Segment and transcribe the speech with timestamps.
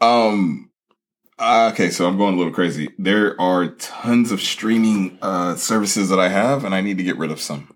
[0.00, 0.70] Um.
[1.38, 2.88] uh, Okay, so I'm going a little crazy.
[2.98, 7.16] There are tons of streaming uh, services that I have, and I need to get
[7.18, 7.74] rid of some.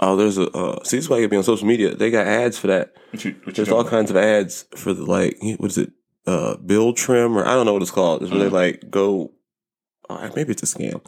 [0.00, 0.96] Oh, there's a uh, see.
[0.96, 1.94] This is why you be on social media.
[1.94, 2.92] They got ads for that.
[3.10, 5.36] What you, what you There's all kinds of ads for the like.
[5.58, 5.92] What is it?
[6.24, 8.22] Uh, bill trim or I don't know what it's called.
[8.22, 8.54] It's where they Mm-hmm.
[8.54, 9.32] like go.
[10.08, 11.00] Uh, maybe it's a scam.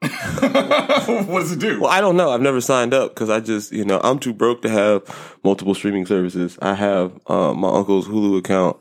[1.28, 1.80] what does it do?
[1.80, 2.30] Well, I don't know.
[2.30, 5.74] I've never signed up because I just, you know, I'm too broke to have multiple
[5.74, 6.58] streaming services.
[6.62, 8.76] I have uh, my uncle's Hulu account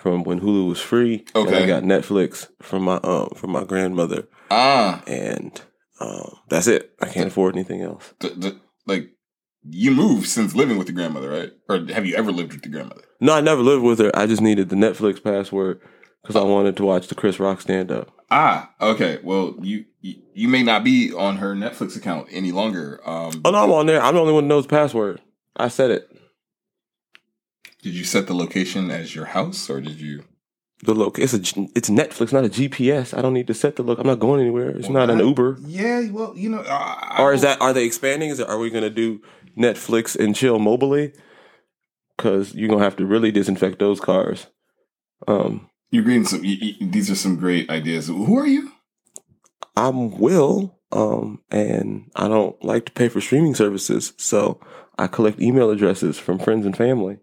[0.00, 1.24] from when Hulu was free.
[1.34, 1.62] And Okay.
[1.62, 5.60] I got Netflix from my um from my grandmother, Ah, and
[6.00, 6.92] um that's it.
[7.00, 8.14] I can't afford anything else.
[8.20, 9.10] d- d- like
[9.68, 11.52] you moved since living with your grandmother, right?
[11.68, 13.02] Or have you ever lived with your grandmother?
[13.20, 14.10] No, I never lived with her.
[14.16, 15.80] I just needed the Netflix password
[16.22, 18.10] because I wanted to watch the Chris Rock stand up.
[18.30, 19.18] Ah, okay.
[19.22, 23.00] Well, you you, you may not be on her Netflix account any longer.
[23.04, 24.00] Um, Oh no, I'm on there.
[24.00, 25.20] I'm the only one that knows the password.
[25.56, 26.08] I said it.
[27.82, 30.24] Did you set the location as your house, or did you?
[30.82, 31.18] The look.
[31.18, 31.38] It's a.
[31.74, 33.16] It's Netflix, not a GPS.
[33.16, 33.98] I don't need to set the look.
[33.98, 34.70] I'm not going anywhere.
[34.70, 35.58] It's not an Uber.
[35.66, 37.60] Yeah, well, you know, I, Or is that?
[37.60, 38.30] Are they expanding?
[38.30, 38.48] Is it?
[38.48, 39.20] Are we going to do
[39.58, 41.14] Netflix and chill mobily?
[42.16, 44.46] Because you're gonna have to really disinfect those cars.
[45.28, 46.44] Um, you're reading some?
[46.44, 48.08] You, you- these are some great ideas.
[48.08, 48.72] Who are you?
[49.76, 54.60] I'm Will, um, and I don't like to pay for streaming services, so
[54.98, 57.18] I collect email addresses from friends and family.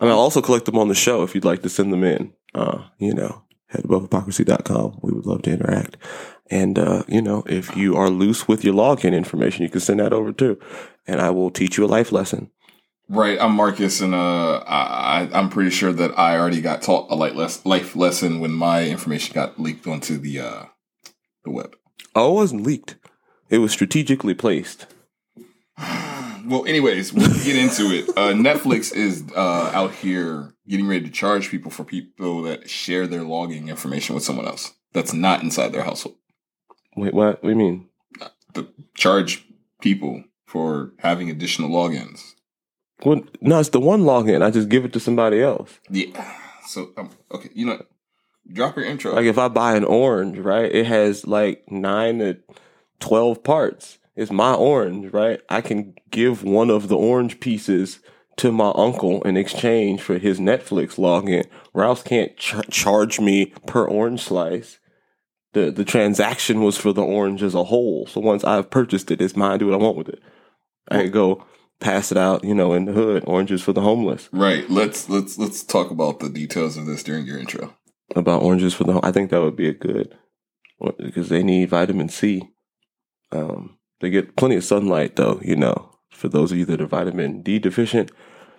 [0.00, 2.32] And I'll also collect them on the show if you'd like to send them in.
[2.54, 3.84] Uh, you know, head.
[3.84, 5.96] We would love to interact.
[6.50, 10.00] And, uh, you know, if you are loose with your login information, you can send
[10.00, 10.58] that over too.
[11.06, 12.50] And I will teach you a life lesson.
[13.08, 17.16] Right, I'm Marcus, and uh, I, I'm pretty sure that I already got taught a
[17.16, 20.64] life lesson when my information got leaked onto the uh,
[21.44, 21.74] the web.
[22.14, 22.94] Oh, it wasn't leaked.
[23.48, 24.86] It was strategically placed.
[26.44, 28.08] Well, anyways, we'll get into it.
[28.10, 33.06] Uh, Netflix is uh, out here getting ready to charge people for people that share
[33.06, 36.16] their logging information with someone else that's not inside their household.
[36.96, 37.42] Wait, what?
[37.42, 37.88] What do you mean?
[38.54, 39.46] The charge
[39.80, 42.20] people for having additional logins.
[43.04, 44.42] Well, no, it's the one login.
[44.42, 45.78] I just give it to somebody else.
[45.88, 46.36] Yeah.
[46.66, 47.82] So, um, okay, you know,
[48.52, 49.14] drop your intro.
[49.14, 50.70] Like if I buy an orange, right?
[50.70, 52.38] It has like nine to
[52.98, 53.98] twelve parts.
[54.16, 55.40] It's my orange, right?
[55.48, 58.00] I can give one of the orange pieces
[58.36, 61.46] to my uncle in exchange for his Netflix login.
[61.74, 64.78] Ralph can't ch- charge me per orange slice.
[65.52, 68.06] The the transaction was for the orange as a whole.
[68.06, 69.58] So once I've purchased it, it's mine.
[69.58, 70.20] Do what I want with it.
[70.88, 71.44] I could go
[71.80, 73.24] pass it out, you know, in the hood.
[73.26, 74.28] Oranges for the homeless.
[74.32, 74.68] right.
[74.70, 77.74] Let's let's let's talk about the details of this during your intro.
[78.14, 79.00] about oranges for the.
[79.02, 80.16] I think that would be a good
[80.98, 82.48] because they need vitamin C.
[83.32, 85.40] Um, they get plenty of sunlight, though.
[85.42, 88.10] You know, for those of you that are vitamin D deficient,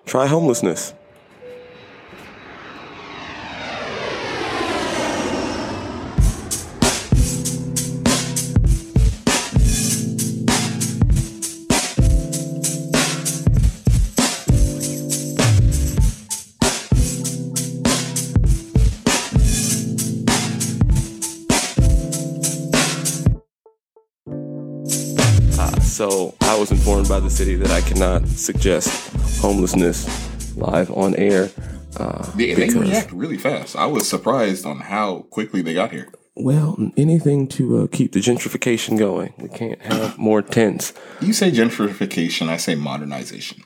[0.06, 0.94] try homelessness.
[26.62, 29.12] Was informed by the city that I cannot suggest
[29.42, 30.06] homelessness
[30.56, 31.50] live on air.
[31.98, 33.76] Uh, They, they react really fast.
[33.76, 36.10] I was surprised on how quickly they got here.
[36.36, 39.34] Well, anything to uh, keep the gentrification going.
[39.40, 40.94] We can't have more tents.
[41.20, 43.64] You say gentrification, I say modernization.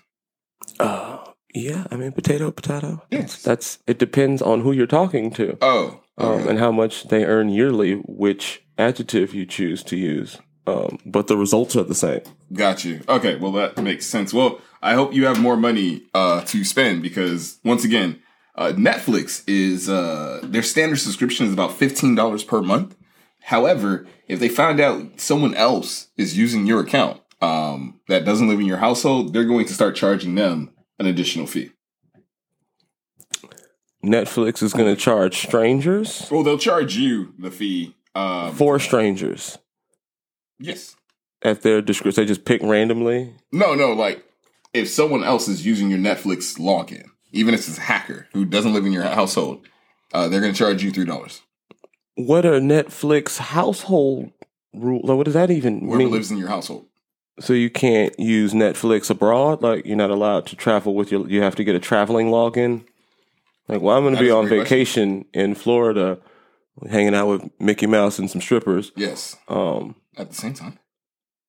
[0.80, 1.18] Uh,
[1.54, 3.04] yeah, I mean, potato, potato.
[3.12, 3.44] Yes.
[3.44, 4.00] That's it.
[4.00, 8.64] Depends on who you're talking to, Oh, um, and how much they earn yearly, which
[8.78, 10.38] adjective you choose to use.
[10.68, 12.22] Um, but the results are the same.
[12.52, 13.02] got you.
[13.08, 14.34] Okay, well that makes sense.
[14.34, 18.20] Well, I hope you have more money uh, to spend because once again,
[18.56, 22.96] uh, Netflix is uh, their standard subscription is about fifteen dollars per month.
[23.42, 28.60] However, if they find out someone else is using your account um, that doesn't live
[28.60, 31.72] in your household, they're going to start charging them an additional fee.
[34.04, 37.96] Netflix is going to charge strangers Well, they'll charge you the fee.
[38.14, 39.58] Um, for strangers
[40.60, 40.96] yes.
[41.44, 42.24] at their discretion.
[42.24, 43.34] They just pick randomly.
[43.52, 44.24] No, no, like
[44.74, 48.74] if someone else is using your Netflix login, even if it's a hacker who doesn't
[48.74, 49.68] live in your household,
[50.14, 51.42] uh, they're going to charge you three dollars.
[52.16, 54.32] What are Netflix household
[54.74, 55.04] rules?
[55.08, 56.12] Like, what does that even Whoever mean?
[56.12, 56.88] lives in your household.
[57.42, 59.62] So you can't use Netflix abroad.
[59.62, 61.28] Like you're not allowed to travel with your.
[61.30, 62.86] You have to get a traveling login.
[63.68, 66.20] Like, well, I'm going to be on vacation in Florida,
[66.90, 68.92] hanging out with Mickey Mouse and some strippers.
[68.96, 70.80] Yes, Um, at the same time.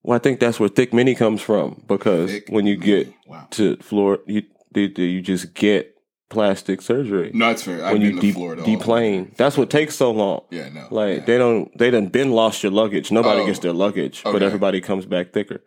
[0.03, 3.47] well, I think that's where Thick Minnie comes from because Thick when you get Wow.
[3.53, 4.43] to Florida, you
[4.75, 5.95] you, you just get
[6.29, 7.31] plastic surgery.
[7.35, 7.85] No, it's fair.
[7.85, 10.43] I've when you to de- deplane, that's what takes so long.
[10.51, 10.87] Yeah, no.
[10.91, 11.25] Like yeah.
[11.25, 13.11] they don't, they done been lost your luggage.
[13.13, 15.63] Nobody Oh, gets their luggage, but everybody comes back thicker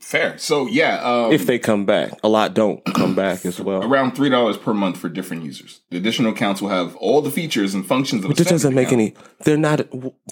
[0.00, 0.38] fair.
[0.38, 2.12] So yeah, um, if they come back.
[2.24, 3.82] A lot don't come back as well.
[3.84, 5.80] around three dollars per month for different users.
[5.90, 8.22] The additional accounts will have all the features and functions of.
[8.22, 9.18] The But this doesn't standard make account.
[9.18, 9.44] any.
[9.44, 9.80] They're not.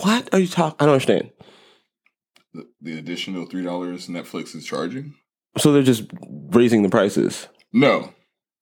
[0.02, 0.76] What are you talking?
[0.80, 1.30] I don't understand.
[2.54, 5.14] The, the additional three dollars Netflix is charging.
[5.58, 6.04] So they're just
[6.50, 8.12] raising the prices, No,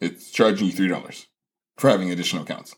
[0.01, 1.27] it's charging you three dollars
[1.79, 2.75] for having additional accounts.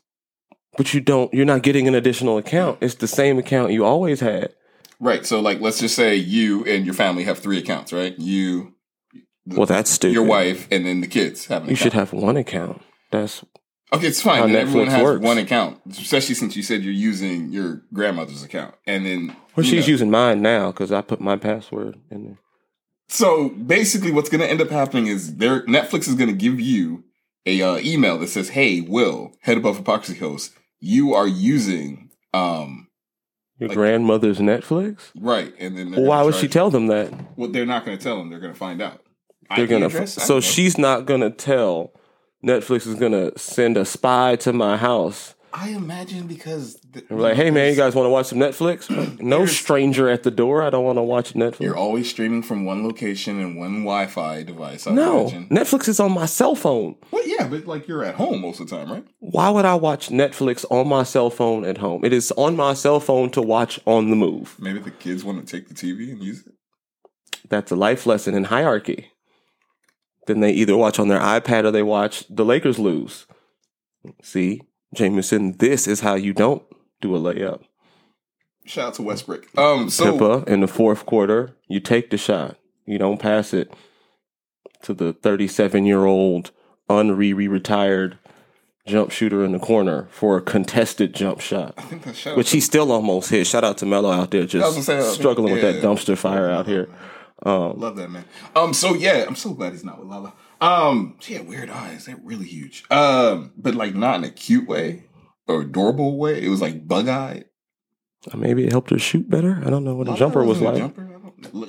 [0.77, 1.33] but you don't.
[1.33, 2.79] You're not getting an additional account.
[2.81, 4.55] It's the same account you always had.
[5.01, 5.25] Right.
[5.25, 8.19] So like, let's just say you and your family have three accounts, right?
[8.19, 8.75] You,
[9.47, 10.15] Well, that's stupid.
[10.15, 12.83] your wife, and then the kids have You should have one account.
[13.13, 13.45] That's
[13.93, 14.55] Okay, it's fine.
[14.55, 15.25] everyone Netflix has works.
[15.25, 19.87] one account, especially since you said you're using your grandmother's account, and then well, she's
[19.87, 19.91] know.
[19.93, 22.39] using mine now because I put my password in there.
[23.09, 26.61] So basically, what's going to end up happening is their Netflix is going to give
[26.61, 27.05] you
[27.47, 32.89] a uh, email that says, "Hey, Will, head above hypocrisy host, you are using um
[33.59, 35.11] Your Like- grandmother's Netflix.
[35.19, 36.49] right," and then Well, why would she you.
[36.49, 37.11] tell them that?
[37.39, 38.29] Well, they're not going to tell them.
[38.29, 39.01] They're going to find out.
[39.57, 39.87] They're gonna.
[39.87, 40.19] address?
[40.19, 41.93] I so she's not gonna tell.
[42.45, 45.35] Netflix is gonna send a spy to my house.
[45.53, 48.89] I imagine because the, we're like, hey man, you guys want to watch some Netflix?
[49.21, 50.63] No stranger at the door.
[50.63, 51.61] I don't want to watch Netflix.
[51.61, 54.87] you're always streaming from one location and one Wi-Fi device.
[54.87, 55.49] I no, imagine.
[55.49, 56.95] Netflix is on my cell phone.
[57.11, 59.05] Well, yeah, but like you're at home most of the time, right?
[59.19, 62.05] Why would I watch Netflix on my cell phone at home?
[62.05, 64.55] It is on my cell phone to watch on the move.
[64.59, 66.53] Maybe the kids want to take the TV and use it.
[67.49, 69.11] That's a life lesson in hierarchy.
[70.29, 73.27] Then they either watch on their iPad or they watch the Lakers lose.
[74.23, 74.61] See,
[74.95, 76.63] Jameson, this is how you don't
[77.01, 77.63] do a layup.
[78.67, 79.47] Shout out to Westbrook.
[79.57, 82.59] Um, so Pippa, in the fourth quarter, you take the shot.
[82.85, 83.73] You don't pass it
[84.83, 86.51] to the 37 year old,
[86.91, 88.19] unre retired
[88.87, 92.51] jump shooter in the corner for a contested jump shot, I think that's shout which
[92.51, 93.47] he still almost hit.
[93.47, 96.89] Shout out to Melo out there just uh, struggling with that dumpster fire out here.
[97.45, 98.25] Um, Love that man.
[98.57, 100.33] Um, so yeah, I'm so glad he's not with Lala.
[100.61, 102.07] Um, she had weird eyes.
[102.07, 102.85] They're really huge.
[102.91, 105.05] Um, but like not in a cute way
[105.47, 106.43] or adorable way.
[106.43, 107.45] It was like bug eyed.
[108.35, 109.63] maybe it helped her shoot better.
[109.65, 110.93] I don't know what the jumper was like.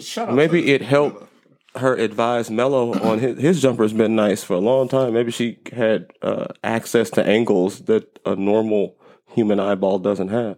[0.01, 0.35] Shut up.
[0.35, 1.29] Maybe it helped
[1.75, 5.13] her advise Melo on his, his jumper has been nice for a long time.
[5.13, 8.95] Maybe she had uh, access to angles that a normal
[9.33, 10.57] human eyeball doesn't have.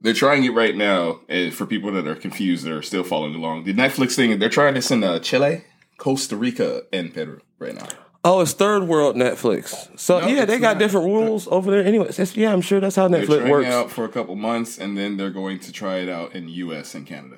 [0.00, 1.20] They're trying it right now.
[1.28, 4.38] And for people that are confused, that are still following along, the Netflix thing.
[4.38, 5.64] They're trying this in uh, Chile,
[5.98, 7.88] Costa Rica, and Peru right now.
[8.24, 9.98] Oh, it's third world Netflix.
[9.98, 10.78] So No, yeah, they got not.
[10.80, 11.84] different rules over there.
[11.84, 13.66] Anyway, it's, yeah, I'm sure that's how They're Netflix trying works.
[13.68, 16.48] it out for a couple months, and then they're going to try it out in
[16.48, 16.94] U.S.
[16.94, 17.36] and Canada.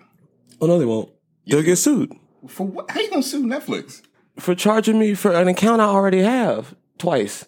[0.60, 1.10] Oh no, they won't.
[1.46, 2.12] They'll get sued
[2.46, 2.90] For what?
[2.90, 4.02] How you gonna sue Netflix?
[4.38, 7.44] for charging me for an account I already have twice.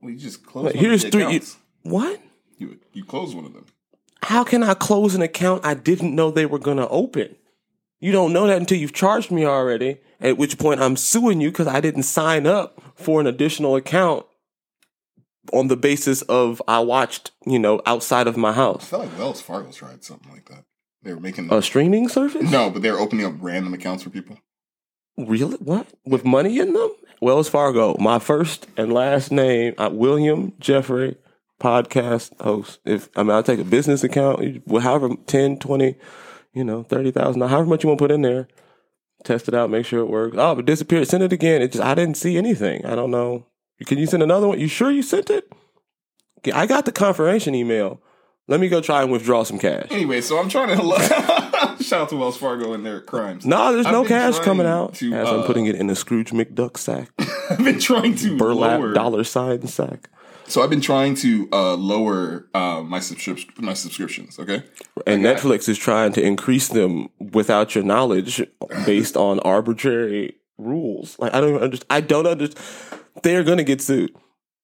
[0.00, 0.66] Well, just close.
[0.66, 1.32] Like, one of here's three.
[1.32, 1.40] You,
[1.82, 2.20] what?
[2.58, 3.66] You you close one of them.
[4.22, 7.36] How can I close an account I didn't know they were going to open?
[8.00, 11.50] You don't know that until you've charged me already, at which point I'm suing you
[11.50, 14.26] because I didn't sign up for an additional account
[15.52, 18.82] on the basis of I watched, you know, outside of my house.
[18.82, 20.64] I felt like Wells Fargo tried something like that.
[21.02, 22.50] They were making A streaming service?
[22.50, 24.38] no, but they were opening up random accounts for people.
[25.16, 25.56] Really?
[25.56, 25.86] What?
[26.04, 26.90] With money in them?
[27.22, 31.16] Wells Fargo, my first and last name, uh, William Jeffrey,
[31.60, 32.80] podcast host.
[32.84, 35.96] If I mean, I'll take a business account, however, 10, 20,
[36.54, 38.48] you know, 30,000, however much you want to put in there,
[39.24, 40.36] test it out, make sure it works.
[40.38, 41.08] Oh, it disappeared.
[41.08, 41.62] Send it again.
[41.62, 42.84] It just, I didn't see anything.
[42.86, 43.46] I don't know.
[43.84, 44.60] Can you send another one?
[44.60, 45.52] You sure you sent it?
[46.54, 48.00] I got the confirmation email.
[48.48, 49.88] Let me go try and withdraw some cash.
[49.90, 50.82] Anyway, so I'm trying to
[51.82, 53.44] shout out to Wells Fargo and their crimes.
[53.44, 54.94] No, there's I've no cash coming out.
[54.94, 57.10] to, as uh, I'm putting it in the Scrooge McDuck sack.
[57.50, 58.92] I've been trying to burlap lower.
[58.92, 60.10] dollar sign sack.
[60.48, 64.38] So I've been trying to uh, lower uh, my subscription my subscriptions.
[64.38, 64.62] Okay,
[65.06, 68.42] And Like, I- Netflix is trying to increase them without your knowledge
[68.84, 71.18] based on arbitrary rules.
[71.18, 71.86] Like I don't even understand.
[71.90, 73.00] I don't understand.
[73.22, 74.14] They're gonna get sued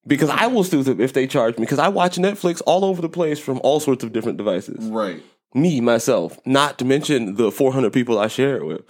[0.07, 3.03] because I will sue them if they charge me because I watch Netflix all over
[3.03, 4.85] the place from all sorts of different devices.
[4.87, 5.23] right.
[5.55, 8.81] Me myself, not to mention the 400 people I share it with.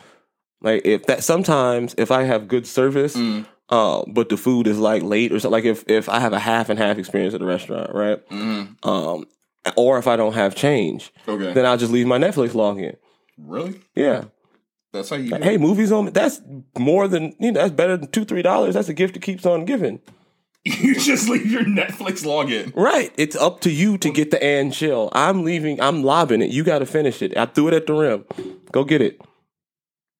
[0.60, 3.46] Like if that sometimes if I have good service, Mm.
[3.68, 5.52] Uh, but the food is like late or something.
[5.52, 8.28] Like if if I have a half and half experience at a restaurant, right?
[8.30, 8.84] Mm.
[8.86, 9.26] Um,
[9.76, 11.52] or if I don't have change, Okay.
[11.52, 12.96] then I'll just leave my Netflix login.
[13.38, 13.80] really?
[13.94, 14.24] Yeah.
[14.92, 15.30] That's how you.
[15.30, 16.42] Do Hey, movies on that's
[16.78, 18.74] more than you know, that's better than two, three dollars.
[18.74, 20.00] That's a gift that keeps on giving.
[20.64, 22.72] you just leave your Netflix login.
[22.76, 23.12] Right.
[23.16, 25.08] It's up to you to get the and chill.
[25.12, 26.50] I'm leaving, I'm lobbing it.
[26.50, 27.36] You gotta finish it.
[27.36, 28.24] I threw it at the rim.
[28.70, 29.20] Go get it.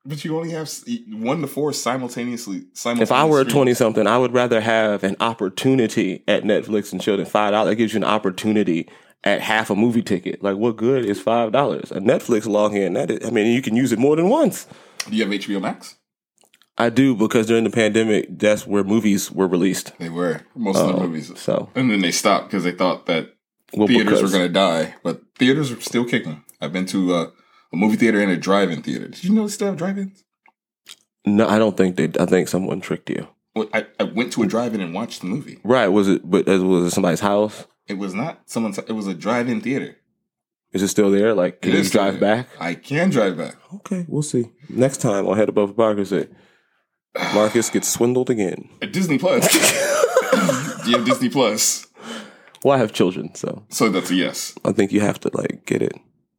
[0.05, 0.69] But you only have
[1.11, 2.65] one to four simultaneously.
[2.73, 6.93] simultaneously If I were a 20 something, I would rather have an opportunity at Netflix
[6.93, 7.65] and chill than $5.
[7.67, 8.89] That gives you an opportunity
[9.23, 10.43] at half a movie ticket.
[10.43, 11.49] Like, what good is $5?
[11.93, 14.67] A Netflix login, that is, I mean, you can use it more than once.
[15.09, 15.97] Do you have HBO Max?
[16.79, 19.93] I do because during the pandemic, that's where movies were released.
[19.99, 23.07] They were most of the Oh, movies, So, and then they stopped because they thought
[23.07, 23.35] that
[23.75, 24.95] well, theaters because- were going to die.
[25.05, 26.43] But theaters are still kicking.
[26.61, 27.27] I've been to uh,
[27.73, 29.09] a movie theater and a drive-in theater.
[29.09, 30.25] Did you know they still have drive-ins?
[31.25, 32.11] No, I don't think they.
[32.21, 33.29] I think someone tricked you.
[33.55, 35.59] Well, I, I went to a drive-in and watched the movie.
[35.63, 35.89] Right?
[35.89, 36.29] Was it?
[36.29, 37.67] But uh, was it somebody's house?
[37.87, 38.79] It was not someone's.
[38.79, 39.97] It was a drive-in theater.
[40.73, 41.35] Is it still there?
[41.35, 42.49] Like, can you drive back?
[42.59, 43.57] I can drive back.
[43.75, 44.51] Okay, we'll see.
[44.71, 46.29] Next time on Head Above Hypocrisy,
[47.35, 48.71] Marcus gets swindled again.
[48.81, 49.47] At Disney Plus.
[50.85, 51.87] Do you have Disney Plus?
[52.65, 54.55] Well, I have children, so So that's a yes.
[54.65, 55.93] I think you have to like get it.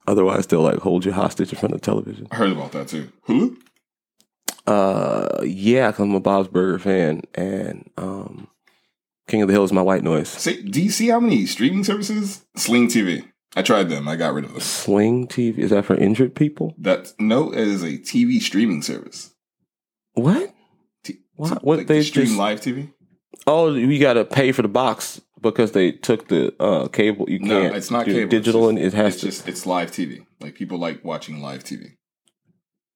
[0.07, 2.27] Otherwise, they'll like hold you hostage in front of the television.
[2.31, 3.09] I heard about that too.
[3.27, 3.57] Hulu?
[4.65, 8.47] Uh, yeah, 'cause I'm a Bob's Burger fan, and um,
[9.27, 10.29] King of the Hill is my white noise.
[10.29, 12.45] See, do you see how many streaming services?
[12.55, 13.25] Sling TV.
[13.55, 14.07] I tried them.
[14.07, 14.61] I got rid of them.
[14.61, 16.73] Sling TV is that for injured people?
[16.77, 19.33] That no, it is a TV streaming service.
[20.13, 20.53] What?
[21.03, 21.63] T- What?
[21.63, 22.91] What like they stream just- live TV?
[23.45, 27.29] Oh, you got to pay for the box because they took the uh, cable.
[27.29, 27.75] You No, can't.
[27.75, 28.29] it's not cable.
[28.29, 29.25] Digital, it's and it has it's to.
[29.27, 30.25] just it's live TV.
[30.41, 31.91] Like people like watching live TV.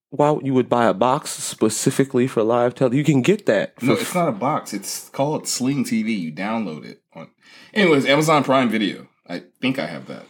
[0.10, 2.98] why you would buy a box specifically for live television?
[2.98, 3.82] You can get that.
[3.84, 4.74] No, it's not a box.
[4.74, 6.18] It's called Sling TV.
[6.18, 7.30] You download it on.
[7.74, 9.08] Anyways, Amazon Prime Video.
[9.28, 10.26] I think I have that.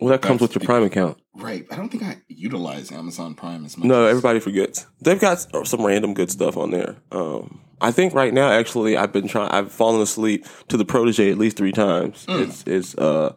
[0.00, 1.18] Well, that comes with your Prime account.
[1.34, 1.66] Right.
[1.70, 3.86] I don't think I utilize Amazon Prime as much.
[3.86, 4.86] No, as- everybody forgets.
[5.00, 6.96] They've got some random good stuff on there.
[7.12, 9.50] Um, I think right now, actually, I've been trying.
[9.50, 12.24] I've fallen asleep to the protege at least three times.
[12.28, 13.34] It's it's uh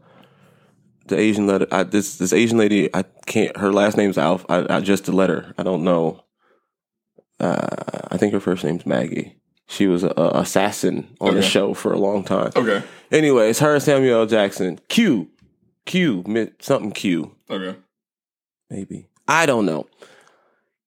[1.07, 1.67] the Asian letter.
[1.71, 2.89] I, this this Asian lady.
[2.95, 3.55] I can't.
[3.57, 4.45] Her last name's Alf.
[4.49, 5.53] I, I just the letter.
[5.57, 6.23] I don't know.
[7.39, 7.67] Uh,
[8.11, 9.35] I think her first name's Maggie.
[9.67, 12.51] She was a, a assassin on the show for a long time.
[12.55, 12.83] Okay.
[13.11, 14.25] Anyway, it's her and Samuel L.
[14.25, 14.79] Jackson.
[14.89, 15.29] Q,
[15.86, 16.24] Q,
[16.59, 17.77] something Q Okay.
[18.69, 19.07] maybe.
[19.27, 19.88] I don't know.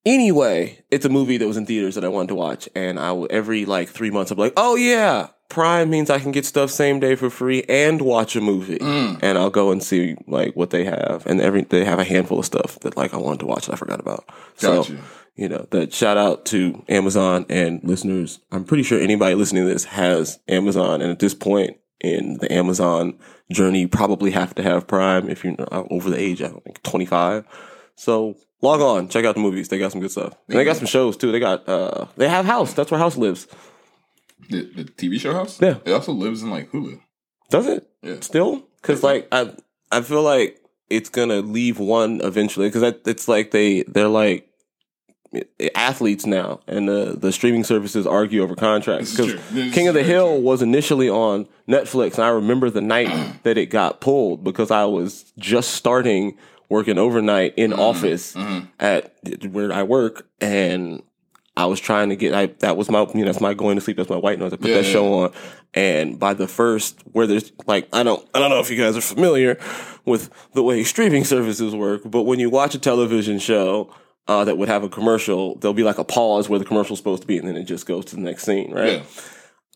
[0.04, 3.12] Anyway, it's a movie that was in theaters that I wanted to watch, and I
[3.12, 6.70] will, every like three months I'm like, oh yeah, Prime means I can get stuff
[6.70, 9.20] same day for free and watch a movie, Mm.
[9.22, 12.40] and I'll go and see like what they have, and every they have a handful
[12.40, 14.24] of stuff that like I wanted to watch that I forgot about.
[14.56, 14.98] So Gotcha.
[15.36, 18.40] you know, that shout out to Amazon and listeners.
[18.50, 22.52] I'm pretty sure anybody listening to this has Amazon, and at this point in the
[22.52, 23.18] Amazon
[23.50, 26.62] journey, you probably have to have Prime if you're uh, over the age, I don't
[26.64, 27.46] think 25.
[27.96, 29.68] So log on, check out the movies.
[29.68, 30.34] They got some good stuff.
[30.48, 31.30] And they got some shows too.
[31.32, 32.74] They got uh, they have House.
[32.74, 33.46] That's where House lives.
[34.50, 35.60] The, the TV show house?
[35.60, 35.76] Yeah.
[35.84, 37.00] It also lives in like Hulu.
[37.50, 38.16] Does it Yeah.
[38.20, 38.64] still?
[38.80, 39.54] Because like I
[39.92, 40.58] I feel like
[40.90, 42.68] it's gonna leave one eventually.
[42.68, 44.48] Because it's like they they're like
[45.74, 49.16] athletes now, and the the streaming services argue over contracts.
[49.16, 49.40] Because
[49.72, 50.40] King of the Hill true.
[50.44, 53.08] was initially on Netflix, and I remember the night
[53.42, 56.36] that it got pulled because I was just starting
[56.68, 58.34] working overnight in office
[58.80, 59.14] at
[59.50, 61.02] where I work, and
[61.56, 62.34] I was trying to get.
[62.34, 63.96] I that was my you know that's my going to sleep.
[63.96, 64.52] That's my white noise.
[64.52, 64.92] I put Yeah, that yeah.
[64.92, 65.32] show on,
[65.74, 68.96] and by the first where there's like I don't I don't know if you guys
[68.96, 69.58] are familiar
[70.04, 73.94] with the way streaming services work, but when you watch a television show.
[74.28, 75.56] Uh, that would have a commercial.
[75.56, 77.86] There'll be like a pause where the commercial's supposed to be, and then it just
[77.86, 78.98] goes to the next scene, right?
[78.98, 79.02] Yeah.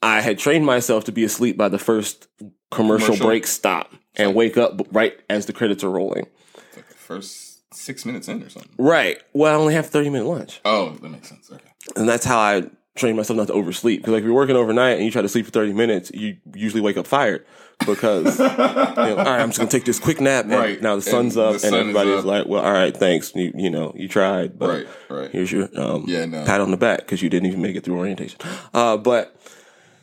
[0.03, 2.29] I had trained myself to be asleep by the first
[2.71, 3.27] commercial, Commercial?
[3.27, 6.27] break stop and wake up right as the credits are rolling.
[6.69, 8.73] It's like the first six minutes in or something.
[8.79, 9.19] Right.
[9.33, 10.61] Well, I only have 30 minute lunch.
[10.65, 11.51] Oh, that makes sense.
[11.51, 11.69] Okay.
[11.97, 14.01] And that's how I trained myself not to oversleep.
[14.01, 16.37] Because like if you're working overnight and you try to sleep for 30 minutes, you
[16.55, 17.47] usually wake up fired.
[17.87, 20.45] Because, you know, all right, I'm just going to take this quick nap.
[20.47, 20.81] And Right.
[20.81, 23.35] now the sun's And up the and sun is everybody's like, well, all right, thanks.
[23.35, 24.59] You, you know, you tried.
[24.59, 24.87] But Right.
[25.11, 25.31] Right.
[25.31, 26.45] here's your um, Yeah, no.
[26.45, 28.41] pat on the back because you didn't even make it through orientation.
[28.73, 29.37] Uh, but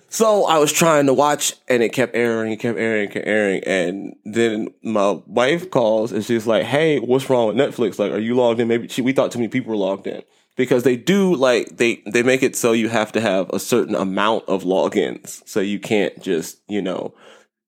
[0.10, 3.28] so I was trying to watch and it kept airing, it kept airing, it kept
[3.28, 3.64] airing.
[3.66, 7.98] And then my wife calls and she's like, Hey, what's wrong with Netflix?
[7.98, 8.68] Like, are you logged in?
[8.68, 10.22] Maybe she, we thought too many people were logged in
[10.56, 13.96] because they do like, they, they make it so you have to have a certain
[13.96, 15.42] amount of logins.
[15.48, 17.14] So you can't just, you know,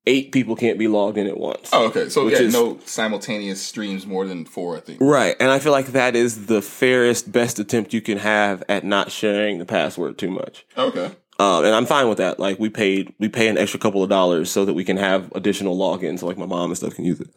[0.07, 1.69] eight people can't be logged in at once.
[1.73, 2.09] Oh, okay.
[2.09, 4.99] So yeah, is- no simultaneous streams more than four, I think.
[5.01, 5.35] Right.
[5.39, 9.11] And I feel like that is the fairest, best attempt you can have at not
[9.11, 10.65] sharing the password too much.
[10.77, 11.11] Okay.
[11.37, 12.39] Um, and I'm fine with that.
[12.39, 15.31] Like we paid, we pay an extra couple of dollars so that we can have
[15.35, 17.27] additional logins, so like my mom and stuff can use it.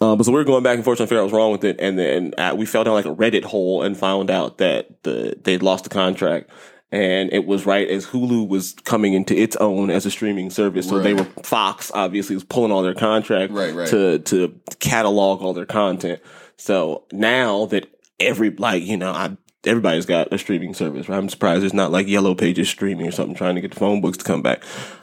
[0.00, 1.38] Um, but so we were going back and forth trying to figure out what was
[1.38, 4.30] wrong with it, and then uh, we fell down like a Reddit hole and found
[4.30, 6.50] out that the they'd lost the contract,
[6.92, 10.88] and it was right as Hulu was coming into its own as a streaming service.
[10.88, 13.88] So they were Fox obviously was pulling all their contract Right, right.
[13.88, 16.20] to to catalog all their content.
[16.56, 21.08] So now that every like you know I everybody's got a streaming service.
[21.08, 21.18] Right?
[21.18, 24.00] I'm surprised it's not like Yellow Pages streaming or something trying to get the phone
[24.00, 24.62] books to come back.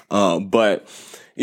[0.10, 0.88] Um, but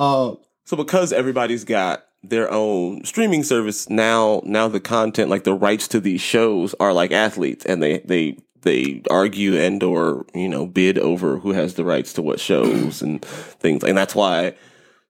[0.00, 0.34] uh,
[0.64, 5.86] so because everybody's got their own streaming service now, now the content like the rights
[5.88, 10.66] to these shows are like athletes, and they they they argue and or you know
[10.66, 14.54] bid over who has the rights to what shows and things, and that's why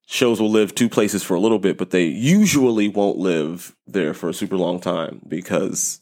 [0.06, 4.12] shows will live two places for a little bit, but they usually won't live there
[4.12, 6.00] for a super long time because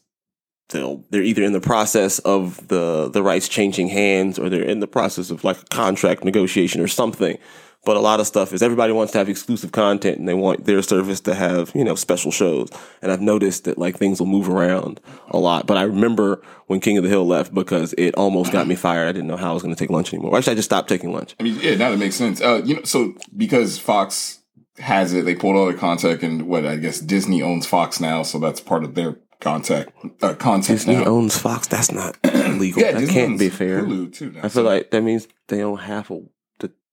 [0.69, 4.79] they'll they're either in the process of the the rights changing hands or they're in
[4.79, 7.37] the process of like a contract negotiation or something.
[7.85, 10.63] But a lot of stuff is everybody wants to have exclusive content and they want
[10.63, 12.69] their service to have, you know, special shows.
[13.01, 15.67] And I've noticed that like things will move around a lot.
[15.67, 19.09] But I remember when King of the Hill left because it almost got me fired.
[19.09, 20.37] I didn't know how I was going to take lunch anymore.
[20.37, 21.35] Actually, I just stopped taking lunch.
[21.39, 22.39] I mean, yeah, now that makes sense.
[22.41, 24.39] Uh, you know, so because Fox
[24.77, 28.23] has it, they pulled all their content, and what I guess Disney owns Fox now,
[28.23, 31.03] so that's part of their contact uh, content Disney now.
[31.05, 31.67] owns Fox.
[31.67, 32.81] That's not legal.
[32.81, 33.83] Yeah, that Disney can't be fair.
[33.83, 34.31] Hulu too.
[34.31, 36.23] Now, I feel so- like that means they own half of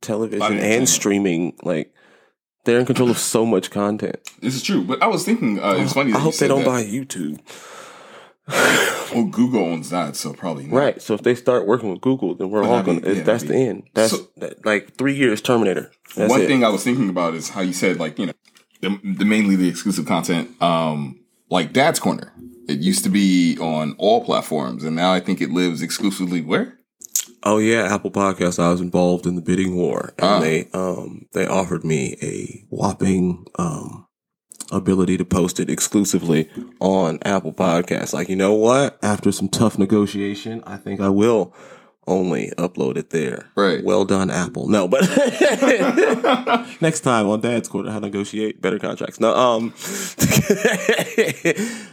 [0.00, 0.88] television and entertainment.
[0.88, 1.56] streaming.
[1.62, 1.94] Like
[2.64, 4.16] they're in control of so much content.
[4.40, 4.82] this is true.
[4.84, 6.12] But I was thinking, uh, it's funny.
[6.12, 6.66] I you hope they said don't that.
[6.66, 7.40] buy YouTube.
[9.12, 10.76] Well, Google owns that, so probably not.
[10.76, 11.02] Right.
[11.02, 13.14] So if they start working with Google, then we're But all mean, gonna.
[13.16, 13.88] yeah, that's the end.
[13.92, 15.90] That's So- that, like three years Terminator.
[16.14, 16.46] That's One it.
[16.46, 18.32] thing I was thinking about is how you said, like, you know,
[18.82, 22.32] the, the mainly the exclusive content, um, like Dad's Corner.
[22.68, 26.78] It used to be on all platforms, and now I think it lives exclusively where?
[27.42, 28.58] Oh yeah, Apple Podcasts.
[28.62, 30.40] I was involved in the bidding war, and Ah.
[30.40, 34.06] they um they offered me a whopping um
[34.72, 36.48] ability to post it exclusively
[36.80, 38.12] on Apple Podcasts.
[38.12, 38.98] Like you know what?
[39.02, 41.54] After some tough negotiation, I think I will
[42.06, 43.46] only upload it there.
[43.54, 43.84] Right.
[43.84, 44.68] Well done, Apple.
[44.68, 45.02] No, but
[46.80, 49.20] next time on Dad's Corner, how to negotiate better contracts.
[49.20, 49.74] No, um,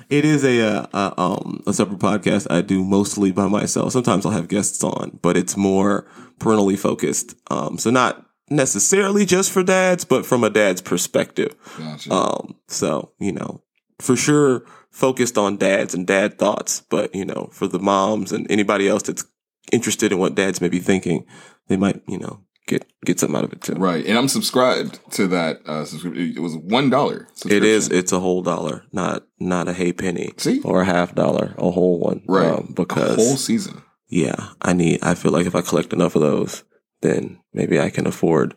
[0.09, 3.93] it is a, uh, uh, um, a separate podcast I do mostly by myself.
[3.93, 6.07] Sometimes I'll have guests on, but it's more
[6.39, 7.35] parentally focused.
[7.51, 11.55] Um, so not necessarily just for dads, but from a dad's perspective.
[11.77, 12.11] Gotcha.
[12.11, 13.61] Um, so, you know,
[13.99, 18.49] for sure focused on dads and dad thoughts, but you know, for the moms and
[18.49, 19.25] anybody else that's
[19.71, 21.25] interested in what dads may be thinking,
[21.67, 23.73] they might, you know, get, get something out of it too.
[23.75, 24.05] right.
[24.05, 26.33] And I'm subscribed to that uh, subscription.
[26.35, 27.45] It was $1.
[27.51, 30.61] It is, it's a whole dollar, not, not a hay penny See?
[30.63, 32.23] or a half dollar, a whole one.
[32.27, 32.47] Right.
[32.53, 33.81] Um, because A whole season.
[34.09, 36.63] yeah, I need, I feel like if I collect enough of those,
[37.01, 38.53] then maybe I can afford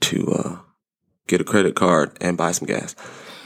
[0.00, 0.56] to, uh,
[1.26, 2.94] get a credit card and buy some gas.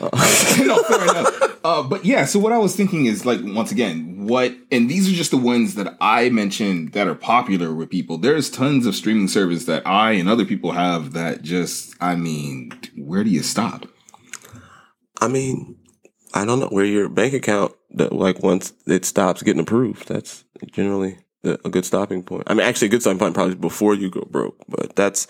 [0.02, 0.08] Uh,
[0.66, 1.58] no, fair enough.
[1.64, 5.08] Uh, but yeah, so what I was thinking is like once again, what and these
[5.08, 8.18] are just the ones that I mentioned that are popular with people.
[8.18, 12.72] There's tons of streaming service that I and other people have that just I mean,
[12.96, 13.86] where do you stop?
[15.20, 15.76] I mean,
[16.34, 20.08] I don't know where your bank account that like once it stops getting approved.
[20.08, 22.44] That's generally a a good stopping point.
[22.46, 24.56] I mean, actually, a good stopping point probably before you go broke.
[24.68, 25.28] But that's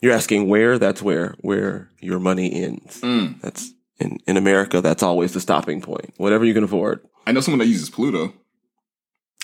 [0.00, 0.78] you're asking where.
[0.78, 3.00] That's where where your money ends.
[3.00, 3.40] Mm.
[3.40, 4.80] That's in in America.
[4.80, 6.12] That's always the stopping point.
[6.16, 7.00] Whatever you can afford.
[7.26, 8.32] I know someone that uses Pluto.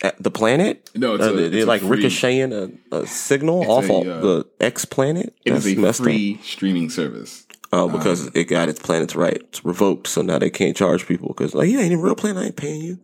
[0.02, 0.90] At the planet.
[0.94, 3.88] No, it's Uh, a- they- it's they're a like free- ricocheting a, a signal off
[3.88, 5.34] a, of uh, the X planet.
[5.44, 6.04] It is That's a messed up.
[6.04, 7.46] free streaming service.
[7.72, 9.34] Oh, because it got its planets right.
[9.36, 12.42] It's revoked, so now they can't charge people because like, yeah, ain't even real planet.
[12.42, 12.98] I ain't paying you.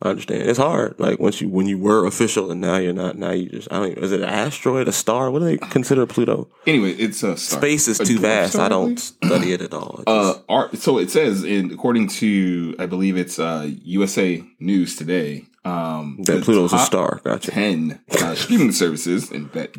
[0.00, 0.42] I understand.
[0.42, 0.94] It's hard.
[1.00, 3.18] Like once you when you were official and now you're not.
[3.18, 3.90] Now you just I don't.
[3.90, 5.30] Even, is it an asteroid, a star?
[5.30, 6.48] What do they consider Pluto?
[6.68, 7.58] Anyway, it's a star.
[7.60, 8.52] Space is A too vast.
[8.52, 9.98] star, I don't study it at all.
[10.00, 14.94] It Uh, art, so it says in according to I believe it's uh, USA News
[14.94, 15.46] today.
[15.64, 17.20] Um, that Pluto's a star.
[17.24, 17.50] Gotcha.
[17.50, 19.76] 10 uh, streaming services, and that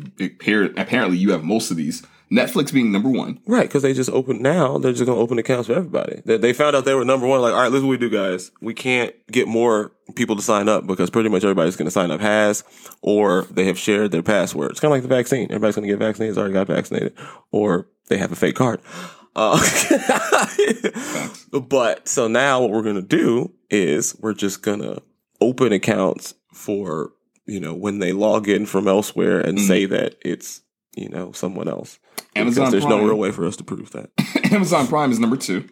[0.76, 2.02] apparently you have most of these.
[2.32, 3.40] Netflix being number one.
[3.46, 4.78] Right, because they just open now.
[4.78, 6.22] They're just gonna open accounts for everybody.
[6.24, 7.40] They, they found out they were number one.
[7.40, 8.52] Like, all right, this is what we do, guys.
[8.60, 12.20] We can't get more people to sign up because pretty much everybody's gonna sign up
[12.20, 12.62] has,
[13.02, 14.70] or they have shared their password.
[14.70, 15.44] It's kind of like the vaccine.
[15.50, 16.38] Everybody's gonna get vaccinated.
[16.38, 17.14] Already got vaccinated,
[17.50, 18.80] or they have a fake card.
[19.36, 19.58] Uh,
[21.68, 24.98] but so now what we're gonna do is we're just gonna
[25.40, 27.12] open accounts for
[27.46, 29.66] you know when they log in from elsewhere and Mhm.
[29.66, 30.62] say that it's
[30.96, 31.98] you know someone else.
[32.36, 32.98] Amazon Because there's Prime.
[33.00, 34.10] no real way for us to prove that.
[34.52, 35.68] Amazon Prime is number two.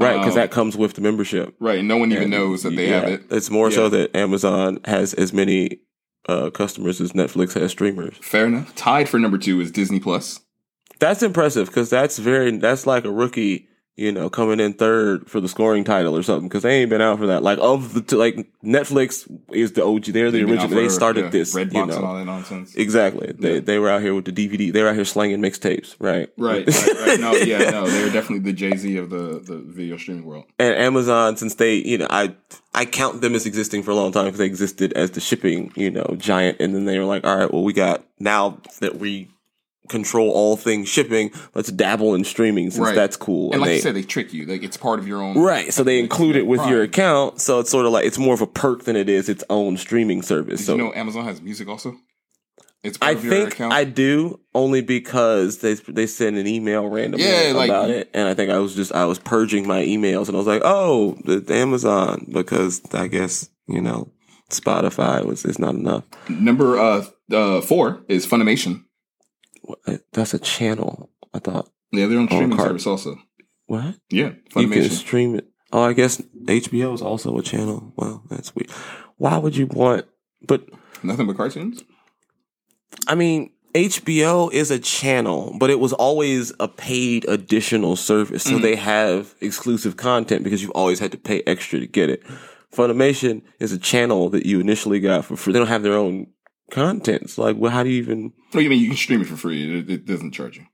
[0.00, 1.56] Right, because Um, that comes with the membership.
[1.58, 1.80] Right.
[1.80, 3.22] And no one even And, knows that they yeah, have it.
[3.30, 3.74] It's more Yeah.
[3.76, 5.80] so that Amazon has as many
[6.28, 8.16] uh, customers as Netflix has streamers.
[8.20, 8.72] Fair enough.
[8.76, 10.40] Tied for number two is Disney Plus.
[11.00, 13.66] That's impressive because that's very that's like a rookie
[13.98, 17.00] you know, coming in third for the scoring title or something because they ain't been
[17.02, 17.42] out for that.
[17.42, 20.04] Like of the t- like Netflix is the OG.
[20.06, 20.68] They're the original.
[20.68, 21.54] They started yeah, this.
[21.54, 22.74] Redbox you and all that nonsense.
[22.76, 23.32] exactly.
[23.36, 23.60] They Yeah.
[23.60, 24.72] they were out here with the DVD.
[24.72, 26.28] They were out here slanging mixtapes, right?
[26.38, 27.20] Right, right, right.
[27.28, 30.44] No, yeah, no, they're definitely the Jay Z of the the video streaming world.
[30.58, 32.34] and Amazon, since they, you know, I
[32.74, 35.72] I count them as existing for a long time because they existed as the shipping,
[35.74, 38.96] you know, giant, and then they were like, all right, well, we got now that
[38.98, 39.28] we
[39.88, 42.94] control all things shipping, let's dabble in streaming since Right.
[42.94, 43.52] that's cool.
[43.52, 44.46] And like they, you said, they trick you.
[44.46, 45.38] Like it's part of your own.
[45.38, 48.34] right, so they include it with your account, so it's sort of like it's more
[48.34, 50.60] of a perk than it is its own streaming service.
[50.60, 51.94] Did so you know Amazon has music also?
[52.84, 53.72] It's part I of your think account.
[53.72, 58.28] I do only because they they send an email randomly Yeah, like- about it, and
[58.28, 61.18] I think I was just I was purging my emails, and I was like, oh,
[61.24, 64.12] it's Amazon because I guess you know
[64.50, 66.04] Spotify was is not enough.
[66.28, 68.84] Number uh, uh four is Funimation.
[69.68, 70.00] What?
[70.12, 71.10] That's a channel.
[71.34, 72.68] I thought Yeah, they're on streaming card.
[72.68, 73.18] service also.
[73.66, 74.62] what Yeah, Funimation.
[74.62, 75.46] you can stream it.
[75.72, 77.92] Oh, I guess HBO is also a channel.
[77.96, 78.70] Well, that's weird.
[79.18, 80.06] Why would you want?
[80.46, 80.62] But
[81.02, 81.82] Nothing but cartoons.
[83.06, 88.44] I mean, HBO is a channel, but it was always a paid additional service.
[88.44, 88.62] So Mhm.
[88.62, 92.22] they have exclusive content because you've always had to pay extra to get it.
[92.74, 95.52] Funimation is a channel that you initially got for free.
[95.52, 96.28] They don't have their own
[96.70, 97.38] contents.
[97.38, 98.32] Like, well, how do you even?
[98.52, 98.80] Do you mean?
[98.80, 99.78] You can stream it for free.
[99.80, 100.64] It, it doesn't charge you.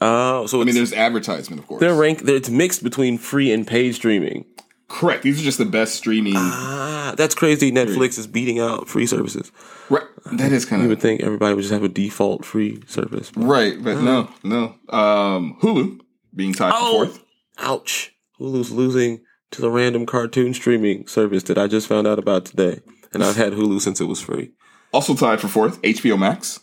[0.00, 1.80] Oh, so I mean, there's advertisement, of course.
[1.80, 2.28] they're ranked.
[2.28, 4.44] It's mixed between free and paid streaming.
[4.88, 5.22] Correct.
[5.22, 6.34] These are just the best streaming.
[6.36, 7.70] Ah, that's crazy.
[7.72, 9.50] Netflix is beating out free services.
[9.88, 10.02] right.
[10.32, 10.84] That is kind of.
[10.84, 13.32] You would think everybody would just have a default free service.
[13.36, 14.74] right, but no, no.
[14.88, 15.98] Um, Hulu
[16.34, 17.06] being tied Oh.
[17.06, 17.24] for fourth.
[17.58, 18.12] Ouch.
[18.40, 19.20] Hulu's losing
[19.52, 22.80] to the random cartoon streaming service that I just found out about today.
[23.12, 24.52] And I've had Hulu since it was free.
[24.92, 25.80] Also tied for fourth.
[25.82, 26.60] HBO Max.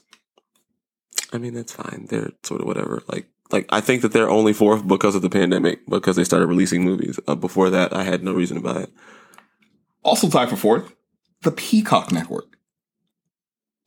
[1.31, 2.07] I mean, that's fine.
[2.09, 3.03] They're sort of whatever.
[3.07, 6.47] Like, like I think that they're only fourth because of the pandemic, because they started
[6.47, 7.19] releasing movies.
[7.27, 8.93] Uh, before that, I had no reason to buy it.
[10.03, 10.95] Also tied for fourth.
[11.41, 12.48] The Peacock Network.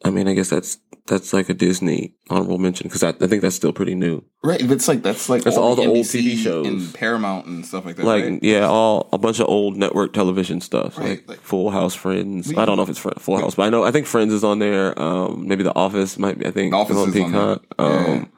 [0.04, 3.42] I mean, I guess that's that's like a Disney honorable mention because I, I think
[3.42, 4.24] that's still pretty new.
[4.44, 4.60] Right.
[4.60, 6.66] It's like that's like That's all the old TV shows.
[6.66, 8.04] and Paramount and stuff like that.
[8.06, 8.38] Like, right?
[8.42, 12.48] yeah, all a bunch of old network television stuff, Right, like, like- Full House, Friends.
[12.48, 14.44] We- I don't know if it's Full House, but I know I think Friends is
[14.44, 14.96] on there.
[15.00, 16.46] Um, maybe The Office might be.
[16.46, 17.56] I think The Office on is on there.
[17.56, 17.64] Peacock.
[17.78, 17.84] Yeah.
[17.86, 18.32] Um,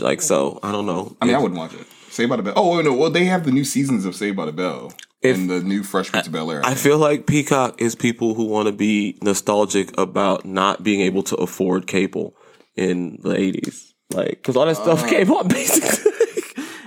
[0.00, 1.16] like so, I don't know.
[1.20, 1.86] I mean, I wouldn't watch it.
[2.10, 2.54] Saved by the Bell.
[2.56, 4.92] Oh no, well they have the new seasons of Saved by the Bell
[5.24, 6.60] If- and the new Fresh Prince of Bel Air.
[6.64, 11.22] I feel like Peacock is people who want to be nostalgic about not being able
[11.24, 12.36] to afford cable
[12.76, 15.08] in the eighties, like because all that stuff Uh.
[15.08, 16.12] came on basically.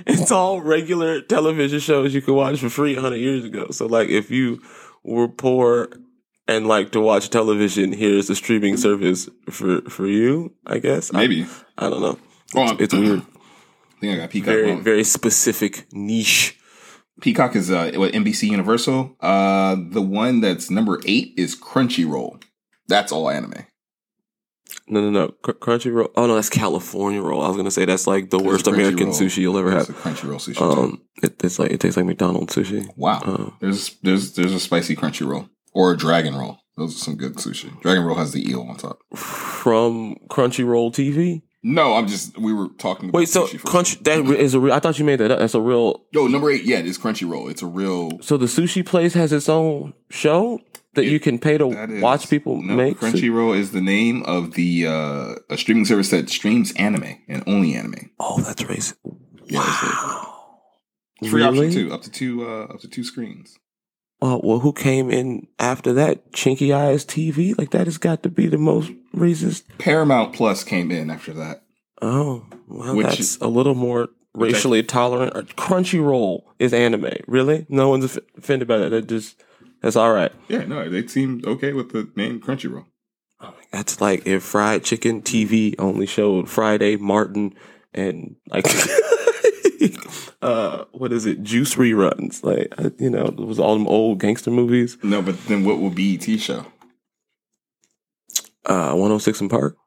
[0.05, 3.67] it's all regular television shows you could watch for free hundred years ago.
[3.71, 4.61] So like, if you
[5.03, 5.89] were poor
[6.47, 10.53] and like to watch television, here's the streaming service for for you.
[10.65, 11.45] I guess I- Maybe.
[11.77, 12.17] I, don't know.
[12.53, 13.19] Well, It's, it's weird.
[13.21, 14.83] I think I got Peacock Very wrong.
[14.83, 16.56] very specific niche.
[17.21, 19.15] Peacock is uh, what NBC Universal.
[19.19, 22.41] Uh, the one that's number eight is Crunchyroll.
[22.87, 23.65] That's all anime.
[24.89, 25.27] No, no, no.
[25.41, 26.09] Cr- Crunchyroll.
[26.15, 27.41] Oh no, that's California roll.
[27.41, 29.21] I was gonna say that's like the worst American Crunchyroll.
[29.27, 29.97] sushi you'll ever It's have.
[29.97, 30.61] a Crunchyroll sushi.
[30.61, 32.87] Um, it, it's like it tastes like McDonald's sushi.
[32.95, 33.19] wow.
[33.25, 36.59] uh, there's there's there's a spicy Crunchyroll or a Dragon Roll.
[36.77, 37.81] Those are some good sushi.
[37.81, 38.99] Dragon Roll has the eel on top.
[39.15, 41.41] From Crunchyroll TV.
[41.69, 43.09] No, I'm just we were talking.
[43.09, 44.73] About Wait, so sushi for a Crunch that is a real.
[44.73, 45.39] I thought you made that up.
[45.39, 46.05] That's a real.
[46.11, 46.63] Yo, number eight.
[46.63, 47.51] Yeah, it is Crunchyroll.
[47.51, 48.19] It's a real.
[48.21, 50.61] So the sushi place has its own show
[50.93, 52.99] that It- you can pay to is, watch people no, make.
[52.99, 57.75] Crunchyroll is the name of the uh, a streaming service that streams anime and only
[57.75, 58.11] anime.
[58.19, 58.95] oh, that's racist.
[59.45, 60.33] Yeah, it's Wow.
[61.29, 61.67] free Really?
[61.67, 63.57] option too, up to two uh, up to two screens.
[64.21, 66.31] Oh well, who came in after that?
[66.31, 67.57] Chinky Eyes TV.
[67.57, 69.63] Like that has got to be the most racist.
[69.77, 71.63] Paramount Plus came in after that.
[72.01, 75.35] Oh, well, Which- that's a little more which I- racially tolerant.
[75.35, 77.11] Uh, Crunchyroll is anime.
[77.27, 77.65] Really?
[77.69, 78.89] No one's off- offended by that.
[78.89, 79.41] That just
[79.81, 80.31] that's all right.
[80.47, 82.85] Yeah, no, they seemed okay with the name Crunchyroll.
[83.71, 87.53] That's like if Fried Chicken TV only showed Friday Martin
[87.93, 88.65] and like
[90.41, 94.51] uh what is it juice reruns like you know it was all them old gangster
[94.51, 96.65] movies No, but then what will BET show?
[98.65, 99.77] uh 106 & Park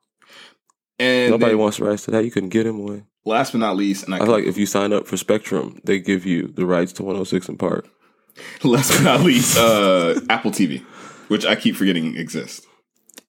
[0.98, 3.58] And nobody then, wants the rights to that you couldn't get them away last but
[3.58, 6.24] not least, and I, I feel like if you sign up for Spectrum they give
[6.24, 7.88] you the rights to 106 & Park
[8.64, 10.82] last but not least, uh, Apple TV,
[11.28, 12.66] which I keep forgetting exists.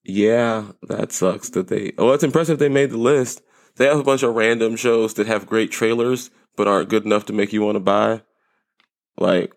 [0.04, 1.92] Yeah, that sucks that they.
[1.98, 3.42] Oh, it's impressive they made the list.
[3.76, 7.26] They have a bunch of random shows that have great trailers but aren't good enough
[7.26, 8.22] to make you want to buy.
[9.18, 9.54] Like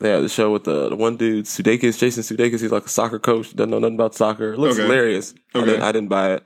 [0.00, 2.60] they had the show with the, the one dude, Sudeikis, Jason Sudeikis.
[2.60, 4.52] He's like a soccer coach, doesn't know nothing about soccer.
[4.54, 4.84] It looks Okay.
[4.84, 5.34] hilarious.
[5.54, 6.44] I, didn't, I didn't buy it.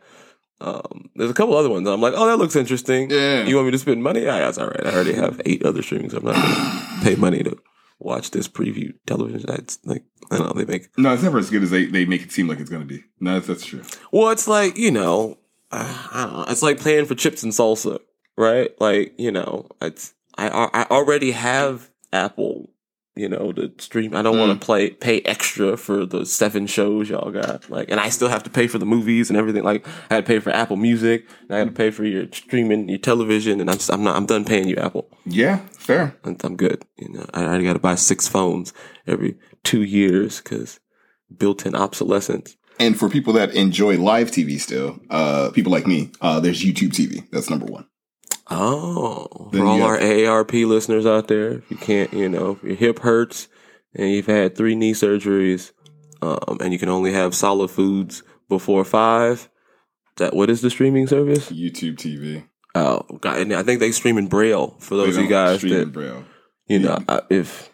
[0.61, 1.87] Um, there's a couple other ones.
[1.89, 3.11] I'm like, oh, that looks interesting.
[3.11, 3.45] Yeah.
[3.45, 4.23] You want me to spend money?
[4.23, 4.87] Yeah, that's all right.
[4.87, 6.15] I already have eight other streamings.
[6.15, 6.45] I'm not going
[7.01, 7.59] to pay money to
[7.99, 9.45] watch this preview television.
[9.47, 10.89] That's like, I don't know, they make.
[10.97, 12.89] No, it's never as good as they, they make it seem like it's going to
[12.89, 13.03] be.
[13.21, 13.83] No, that's, that's true.
[14.11, 15.39] Well, it's like, you know,
[15.71, 16.45] I don't know.
[16.49, 17.99] It's like paying for chips and salsa,
[18.37, 18.71] right?
[18.81, 22.71] Like, you know, it's, I, I already have Apple
[23.17, 24.13] you know, to stream.
[24.17, 24.41] I don't Mm.
[24.49, 27.71] want to play pay extra for the seven shows y'all got.
[27.71, 29.63] Like, and I still have to pay for the movies and everything.
[29.63, 31.25] Like, I had to pay for Apple Music.
[31.43, 34.17] And I had to pay for your streaming, your television, and I'm just, I'm not,
[34.17, 35.09] I'm done paying you Apple.
[35.25, 36.17] Yeah, fair.
[36.25, 36.85] And I'm good.
[36.97, 38.73] You know, I already got to buy six phones
[39.07, 40.81] every two years because
[41.39, 42.57] built-in obsolescence.
[42.81, 46.91] And for people that enjoy live TV still, uh, people like me, uh, there's YouTube
[46.91, 47.31] TV.
[47.31, 47.87] That's number one.
[48.51, 52.53] Oh, Then for all our have- AARP listeners out there, if you can't, you know,
[52.53, 53.49] if your hip hurts
[53.95, 55.73] and you've had three knee surgeries,
[56.21, 59.49] um, and you can only have solid foods before five,
[60.17, 61.51] that what is the streaming service?
[61.51, 62.45] YouTube TV.
[62.75, 65.73] Oh, God, and I think they stream in Braille for those of you guys stream
[65.75, 66.25] in that Braille.
[66.67, 66.99] you know.
[67.09, 67.71] I, if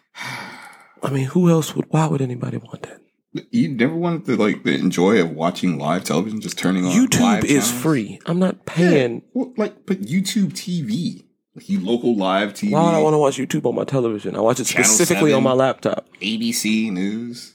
[1.03, 1.85] I mean, who else would?
[1.89, 3.01] Why would anybody want that?
[3.33, 7.43] You never wanted to like the enjoy of watching live television, just turning on YouTube
[7.45, 7.71] is channels?
[7.71, 8.19] free.
[8.25, 9.15] I'm not paying.
[9.15, 9.21] Yeah.
[9.33, 11.23] Well, like, but YouTube TV,
[11.55, 14.35] like you local live TV, Why would I want to watch YouTube on my television?
[14.35, 16.09] I watch it Channel specifically on my laptop.
[16.21, 17.53] ABC News.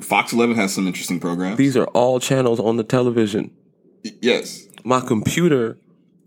[0.00, 1.56] Fox 11 has some interesting programs.
[1.56, 3.50] These are all channels on the television.
[4.20, 4.66] yes.
[4.84, 5.78] my computer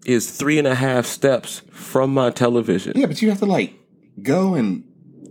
[0.05, 2.93] is three and a half steps from my television.
[2.95, 3.73] Yeah, but you have to like
[4.21, 4.83] go and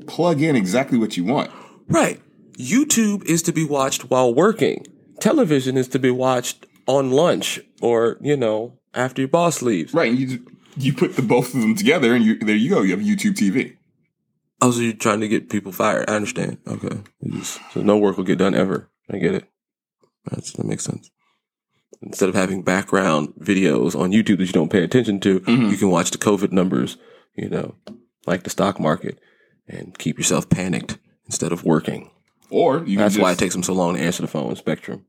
[0.06, 1.50] plug in exactly what you want.
[1.88, 2.20] Right.
[2.58, 4.86] YouTube is to be watched while working.
[5.20, 9.92] Television is to be watched on lunch or, you know, after your boss leaves.
[9.94, 10.44] Right, you
[10.76, 12.82] you put the both of them together, and you there you go.
[12.82, 13.76] You have YouTube TV.
[14.60, 16.08] Oh, so you're trying to get people fired.
[16.08, 16.58] I understand.
[16.66, 16.98] Okay.
[17.28, 18.88] Just- so no work will get done ever.
[19.10, 19.44] I get it.
[20.30, 21.10] That's, that makes sense.
[22.02, 25.70] Instead of having background videos on YouTube that you don't pay attention to, Mhm.
[25.70, 26.96] you can watch the COVID numbers,
[27.36, 27.74] you know,
[28.26, 29.18] like the stock market
[29.68, 32.10] and keep yourself panicked instead of working.
[32.50, 35.06] Or That's just, why it takes them so long to answer the phone, Spectrum.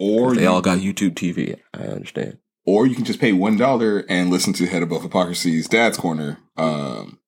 [0.00, 1.58] Or They you, all got YouTube TV.
[1.74, 2.38] I understand.
[2.64, 6.38] or you can just pay one dollar and listen to Head Above Hypocrisy's Dad's Corner,
[6.56, 7.18] um,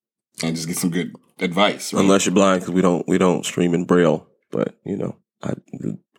[0.42, 1.92] and just get some good advice.
[1.92, 2.00] Right?
[2.02, 4.26] Unless you're blind, because we don't we don't stream in braille.
[4.50, 5.54] But you know, I,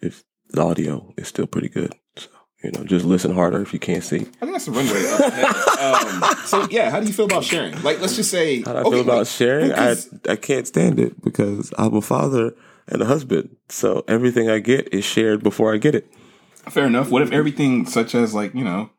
[0.02, 2.30] if the audio is still pretty good, so
[2.64, 4.18] you know, just listen harder if you can't see.
[4.20, 6.30] I think that's the runway.
[6.32, 7.74] um, so yeah, how do you feel about sharing?
[7.82, 9.72] Like, let's just say, How do I okay, feel about like, sharing?
[9.72, 12.54] I because- I can't stand it because I'm a father
[12.88, 16.12] and a husband, so everything I get is shared before I get it.
[16.70, 17.10] Fair enough.
[17.10, 18.92] What if everything, such as like you know,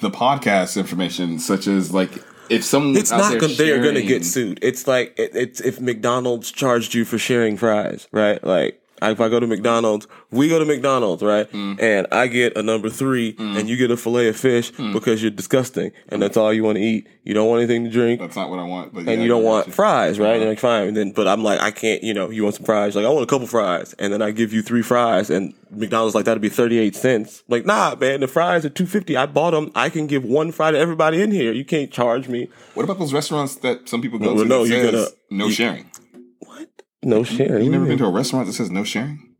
[0.00, 2.12] the podcast information, such as like
[2.48, 3.56] if someone It's not going.
[3.56, 4.58] They are going to get sued.
[4.62, 8.42] It's like it, it's if McDonald's charged you for sharing fries, right?
[8.42, 11.50] Like if I go to McDonald's, we go to McDonald's, right?
[11.52, 11.80] Mm.
[11.82, 14.92] And I get a number three, and you get a fillet of fish Mm.
[14.92, 17.06] because you're disgusting, and that's all you want to eat.
[17.24, 18.20] You don't want anything to drink.
[18.20, 18.92] That's not what I want.
[18.94, 20.40] But and yeah, you don't want fries, right?
[20.40, 20.88] And like, fine.
[20.88, 22.94] And then, but I'm like, I can't, you know, you want some fries?
[22.96, 23.94] Like, I want a couple fries.
[23.98, 27.42] And then I give you three fries and McDonald's like, that'd be 38 cents.
[27.48, 29.16] Like, nah, man, the fries are 250.
[29.16, 29.70] I bought them.
[29.74, 31.52] I can give one fry to everybody in here.
[31.52, 32.48] You can't charge me.
[32.74, 34.48] What about those restaurants that some people go Well, to?
[34.48, 35.90] no, you're says gonna- no you- sharing.
[36.40, 36.68] What?
[37.04, 37.64] No sharing.
[37.64, 39.34] You never been to a restaurant that says no sharing?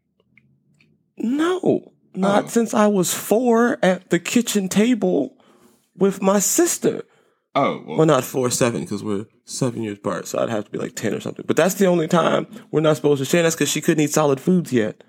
[1.17, 2.49] No, not Oh.
[2.49, 5.37] since I was four at the kitchen table
[5.97, 7.03] with my sister.
[7.55, 10.27] Oh, well, Well, not four, seven, because we're seven years apart.
[10.27, 11.45] So I'd have to be like 10 or something.
[11.47, 13.43] But that's the only time we're not supposed to share.
[13.45, 15.05] That's because she couldn't eat solid foods yet.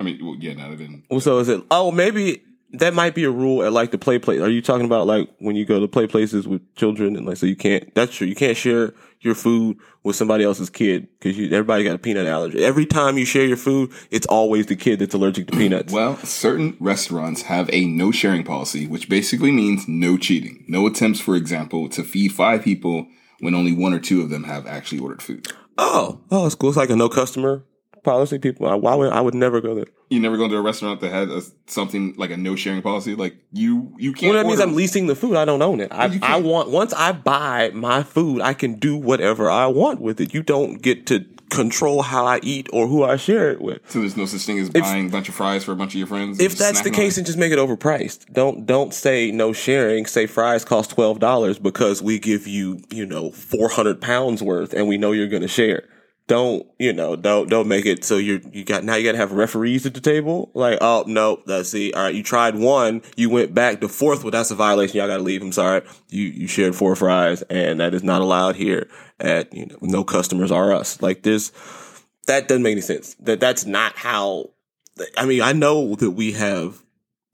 [0.00, 1.04] I mean, well, yeah, no, they didn't.
[1.10, 1.62] Well, so is it?
[1.70, 4.40] Oh, maybe that might be a rule at like the play place.
[4.40, 7.38] Are you talking about like when you go to play places with children and like
[7.38, 7.94] so you can't?
[7.94, 8.26] That's true.
[8.26, 12.62] You can't share your food with somebody else's kid because everybody got a peanut allergy.
[12.62, 15.92] Every time you share your food, it's always the kid that's allergic to peanuts.
[15.92, 20.64] Well, certain restaurants have a no sharing policy, which basically means no cheating.
[20.68, 23.08] No attempts, for example, to feed five people
[23.40, 25.48] when only one or two of them have actually ordered food.
[25.78, 26.70] oh, oh, it's cool.
[26.70, 27.64] It's like a no customer
[28.02, 28.38] policy.
[28.38, 29.86] People, why would I would never go there?
[30.10, 33.14] You never go to a restaurant that had a, something like a no sharing policy.
[33.14, 34.32] Like you, you can't.
[34.32, 35.36] Well, that means I'm leasing the food.
[35.36, 35.92] I don't own it.
[35.92, 40.20] I, I want once I buy my food, I can do whatever I want with
[40.20, 40.32] it.
[40.32, 43.80] You don't get to control how I eat or who I share it with.
[43.90, 45.98] So there's no such thing as buying a bunch of fries for a bunch of
[45.98, 46.40] your friends.
[46.40, 48.32] If that's the case, then just make it overpriced.
[48.32, 50.06] Don't don't say no sharing.
[50.06, 54.72] Say fries cost twelve dollars because we give you you know four hundred pounds worth,
[54.72, 55.84] and we know you're going to share.
[56.28, 57.16] Don't you know?
[57.16, 59.94] Don't don't make it so you're you got now you got to have referees at
[59.94, 60.50] the table.
[60.54, 61.92] Like oh no, that's see.
[61.94, 64.22] All right, you tried one, you went back to fourth.
[64.22, 64.98] Well, that's a violation.
[64.98, 65.42] Y'all got to leave.
[65.42, 65.82] I'm sorry.
[66.10, 68.88] You you shared four fries, and that is not allowed here.
[69.18, 71.00] At you know, no customers are us.
[71.00, 71.50] Like this,
[72.26, 73.14] that doesn't make any sense.
[73.20, 74.50] That that's not how
[75.16, 76.82] I mean, I know that we have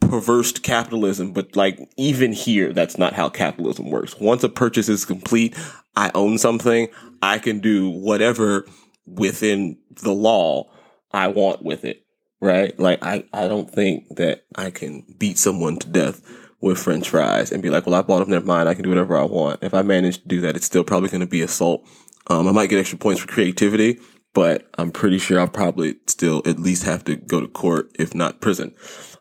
[0.01, 4.19] perverse capitalism, but like even here, that's not how capitalism works.
[4.21, 5.57] Once a purchase is complete,
[5.97, 6.89] I own something,
[7.23, 8.67] I can do whatever
[9.07, 10.71] within the law
[11.13, 12.03] I want with it.
[12.41, 12.79] Right?
[12.79, 16.23] Like I, I don't think that I can beat someone to death
[16.61, 18.89] with french fries and be like, well, I bought them, never mind, I can do
[18.89, 19.63] whatever I want.
[19.63, 21.87] If I manage to do that, it's still probably going to be assault.
[22.27, 24.01] Um, I might get extra points for creativity,
[24.33, 28.15] but I'm pretty sure I'll probably still at least have to go to court, if
[28.15, 28.75] not prison.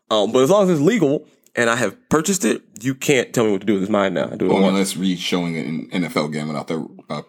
[0.09, 3.45] Um, but as long as it's legal and I have purchased it, you can't tell
[3.45, 4.29] me what to do with this mine now.
[4.31, 7.21] I do it Well, unless Reed showing an NFL game without the uh,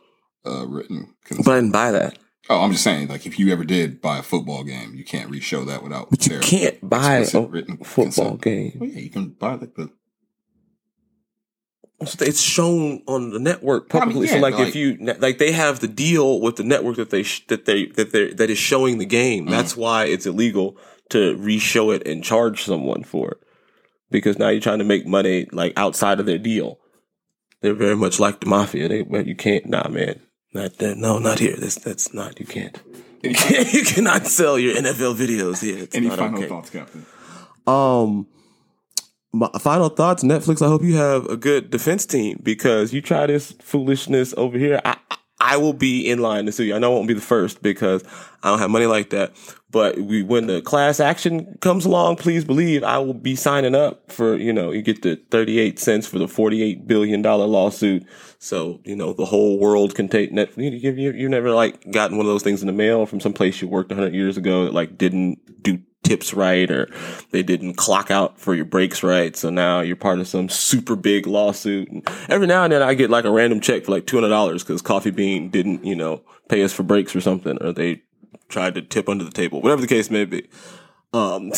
[0.47, 1.45] uh, written consent.
[1.45, 2.19] But I didn't buy that.
[2.49, 5.31] Oh, I'm just saying, like if you ever did buy a football game, you can't
[5.31, 6.11] re-show that without.
[6.11, 8.43] But you can't buy a written football consent.
[8.43, 8.77] game.
[8.81, 9.91] Well, yeah, you can buy like the.
[12.01, 14.27] It's shown on the network I mean, publicly.
[14.27, 17.23] so yeah, like, if you like, they have the deal with the network that they
[17.23, 19.47] sh- that they that they that is showing the game.
[19.47, 19.79] That's mm.
[19.79, 20.77] why it's illegal
[21.11, 23.39] to re-show it and charge someone for it
[24.11, 26.79] because now you're trying to make money like outside of their deal.
[27.61, 28.89] They're very much like the mafia.
[28.89, 29.67] They well, you can't.
[29.67, 30.21] Nah, man.
[30.55, 30.97] Not that.
[30.97, 31.57] No, not here.
[31.57, 32.38] That's that's not.
[32.38, 32.81] You can't.
[33.23, 35.79] You, can't, you cannot sell your NFL videos here.
[35.79, 36.49] It's Any not final okay.
[36.49, 37.05] thoughts, Captain?
[37.67, 38.27] Um,
[39.33, 40.62] my final thoughts, Netflix.
[40.64, 44.81] I hope you have a good defense team because you try this foolishness over here.
[44.85, 45.17] I I
[45.57, 46.75] will be in line to sue you.
[46.75, 48.03] I know I won't be the first because
[48.43, 49.33] I don't have money like that.
[49.71, 54.13] But we, when the class action comes along, please believe I will be signing up
[54.13, 58.07] for, you know, you get the 38 cents for the $48 billion lawsuit.
[58.39, 60.57] So, you know, the whole world can take net.
[60.57, 63.21] You, you, you, you never like gotten one of those things in the mail from
[63.21, 66.88] some place you worked 100 years ago that like didn't do tips right or
[67.31, 69.35] they didn't clock out for your breaks right.
[69.37, 71.90] So now you're part of some super big lawsuit.
[71.90, 74.83] And every now and then I get like a random check for like $200 because
[74.83, 78.03] Coffee Bean didn't, you know, pay us for breaks or something, or they
[78.49, 80.47] tried to tip under the table, whatever the case may be.
[81.12, 81.53] Um,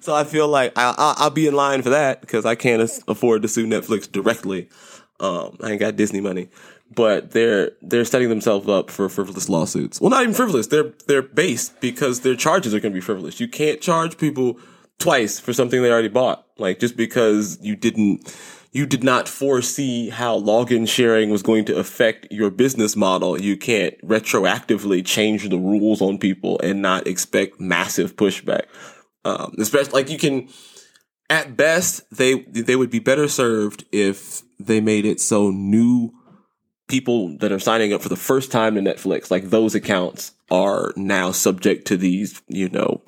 [0.00, 2.82] so I feel like I, I, I'll be in line for that because I can't
[3.06, 4.68] afford to sue Netflix directly.
[5.20, 6.48] Um, I ain't got Disney money,
[6.94, 10.00] but they're they're setting themselves up for frivolous lawsuits.
[10.00, 10.66] Well, not even frivolous.
[10.66, 13.40] They're they're based because their charges are going to be frivolous.
[13.40, 14.58] You can't charge people
[14.98, 16.46] twice for something they already bought.
[16.58, 18.34] Like just because you didn't
[18.72, 23.56] you did not foresee how login sharing was going to affect your business model, you
[23.56, 28.62] can't retroactively change the rules on people and not expect massive pushback.
[29.24, 30.48] Um, especially like you can,
[31.28, 36.12] at best, they they would be better served if they made it so new
[36.90, 40.92] people that are signing up for the first time to Netflix, like those accounts, are
[40.96, 43.00] now subject to these, you know,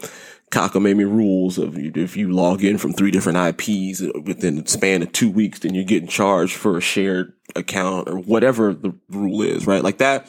[0.53, 5.11] cockamamie rules of if you log in from three different IPs within the span of
[5.13, 9.67] two weeks, then you're getting charged for a shared account or whatever the rule is,
[9.67, 9.83] right?
[9.83, 10.27] Like that.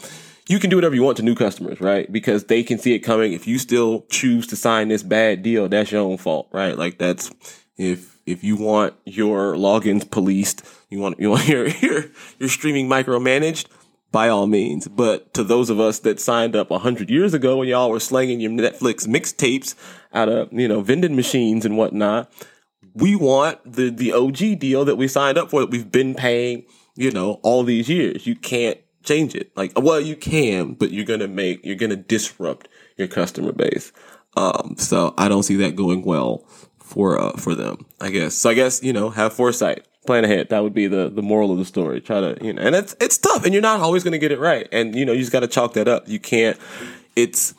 [0.50, 2.12] You can do whatever you want to new customers, right?
[2.12, 3.32] Because they can see it coming.
[3.32, 6.78] If you still choose to sign this bad deal, that's your own fault, right?
[6.78, 7.32] Like that's
[7.78, 12.06] if if you want your logins policed, you want you want your your
[12.40, 13.68] your streaming micromanaged,
[14.14, 14.88] by all means.
[14.88, 18.40] But to those of us that signed up hundred years ago when y'all were slanging
[18.40, 19.76] your Netflix mixtapes
[20.14, 22.32] out of you know vending machines and whatnot,
[22.94, 26.64] we want the the OG deal that we signed up for that we've been paying,
[26.96, 28.26] you know, all these years.
[28.26, 29.52] You can't change it.
[29.58, 33.92] Like, well, you can, but you're gonna make you're gonna disrupt your customer base.
[34.36, 36.48] Um, so I don't see that going well
[36.84, 37.86] for uh, for them.
[38.00, 38.36] I guess.
[38.36, 40.50] So I guess you know have foresight, plan ahead.
[40.50, 42.02] That would be the the moral of the story.
[42.02, 44.40] Try to you know, and it's it's tough, and you're not always gonna get it
[44.40, 46.08] right, and you know you just got to chalk that up.
[46.08, 46.58] You can't.
[47.16, 47.54] It's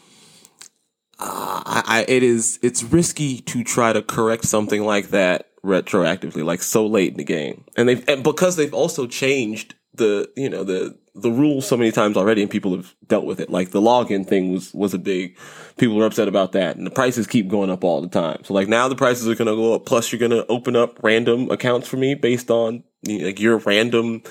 [1.18, 6.44] uh, I, I it is it's risky to try to correct something like that retroactively,
[6.44, 10.50] like so late in the game, and they've and because they've also changed the you
[10.50, 13.50] know the the rules so many times already, and people have dealt with it.
[13.50, 15.38] Like the login thing was was a big
[15.76, 18.42] people were upset about that, and the prices keep going up all the time.
[18.44, 19.86] So like now the prices are gonna go up.
[19.86, 24.22] Plus you're gonna open up random accounts for me based on like your random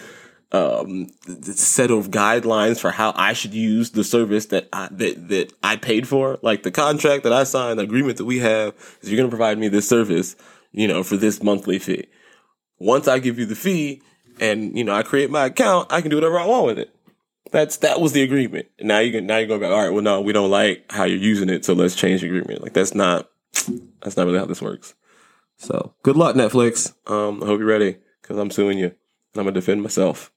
[0.54, 1.08] um,
[1.42, 5.78] set of guidelines for how I should use the service that I, that that I
[5.78, 6.38] paid for.
[6.42, 9.36] Like the contract that I signed, the agreement that we have is you're going to
[9.36, 10.36] provide me this service,
[10.72, 12.06] you know, for this monthly fee.
[12.78, 14.04] Once I give you the fee
[14.40, 16.96] and you know I create my account, I can do whatever I want with it.
[17.52, 18.68] That's that was the agreement.
[18.82, 19.72] Now you can now you're going back.
[19.72, 22.28] All right, well no, we don't like how you're using it, so let's change the
[22.28, 22.62] agreement.
[22.62, 23.30] Like that's not
[24.02, 24.96] that's not really how this works.
[25.58, 26.94] So good luck, Netflix.
[27.10, 28.88] Um, I hope you're ready because I'm suing you.
[28.88, 28.96] and
[29.36, 30.32] I'm gonna defend myself.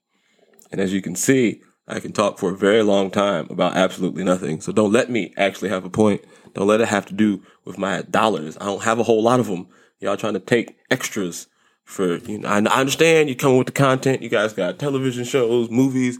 [0.71, 4.23] And as you can see, I can talk for a very long time about absolutely
[4.23, 4.59] nothing.
[4.61, 6.21] So don't let me actually have a point.
[6.53, 8.57] Don't let it have to do with my dollars.
[8.59, 9.67] I don't have a whole lot of them.
[9.99, 11.47] Y'all trying to take extras
[11.87, 14.21] for, you know, I understand you coming with the content.
[14.21, 16.19] You guys got television shows, movies.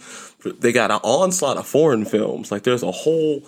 [0.60, 2.54] They got an onslaught of foreign films.
[2.54, 3.44] Like there's a whole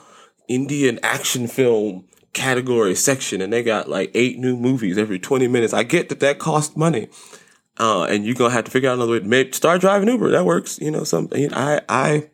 [0.49, 2.03] Indian action film
[2.34, 5.74] category section and they got like eight new movies every 20 minutes.
[5.74, 7.07] I get that that costs money.
[7.78, 10.30] Uh, and you're to have to figure out another way maybe start driving Uber.
[10.32, 10.78] That works.
[10.80, 12.30] You know, some, you know, I, I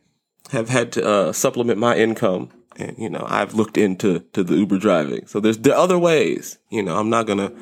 [0.50, 4.56] have had to, uh, supplement my income and, you know, I've looked into, to the
[4.56, 5.28] Uber driving.
[5.28, 7.54] So there's the other ways, you know, I'm not to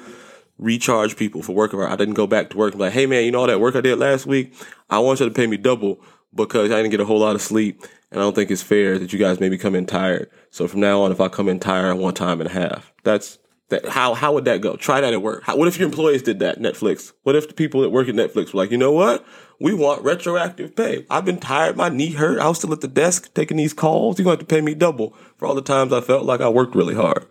[0.58, 1.74] recharge people for work.
[1.74, 3.60] I didn't go back to work and be like, Hey man, you know all that
[3.60, 4.54] work I did last week?
[4.90, 6.00] I want you to pay me double
[6.34, 7.84] because I didn't get a whole lot of sleep.
[8.12, 10.30] And I don't think it's fair that you guys maybe come in tired.
[10.52, 12.94] So from now on, if I come in tired, I want time and a half.
[13.04, 13.40] That's
[13.70, 13.88] that.
[13.88, 14.76] How, how would that go?
[14.76, 15.44] Try that at work.
[15.44, 16.60] How, what if your employees did that?
[16.60, 17.14] Netflix.
[17.24, 19.26] What if the people that work at Netflix were like, you know what?
[19.60, 21.06] We want retroactive pay.
[21.10, 21.76] I've been tired.
[21.76, 22.40] My knee hurt.
[22.40, 24.20] I was still at the desk taking these calls.
[24.20, 26.42] You're going to have to pay me double for all the times I felt like
[26.42, 27.26] I worked really hard.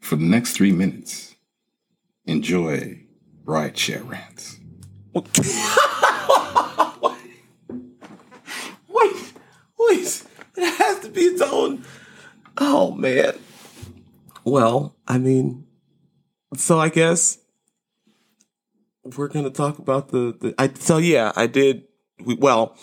[0.00, 1.31] For the next three minutes,
[2.26, 3.04] enjoy
[3.44, 4.58] ride share rants.
[5.14, 5.26] wait,
[9.78, 10.24] wait.
[10.56, 11.84] It has to be its own.
[12.58, 13.34] Oh man.
[14.44, 15.66] Well, I mean,
[16.54, 17.38] so I guess
[19.16, 20.36] we're gonna talk about the.
[20.40, 21.84] the I so yeah, I did.
[22.24, 22.76] We, well,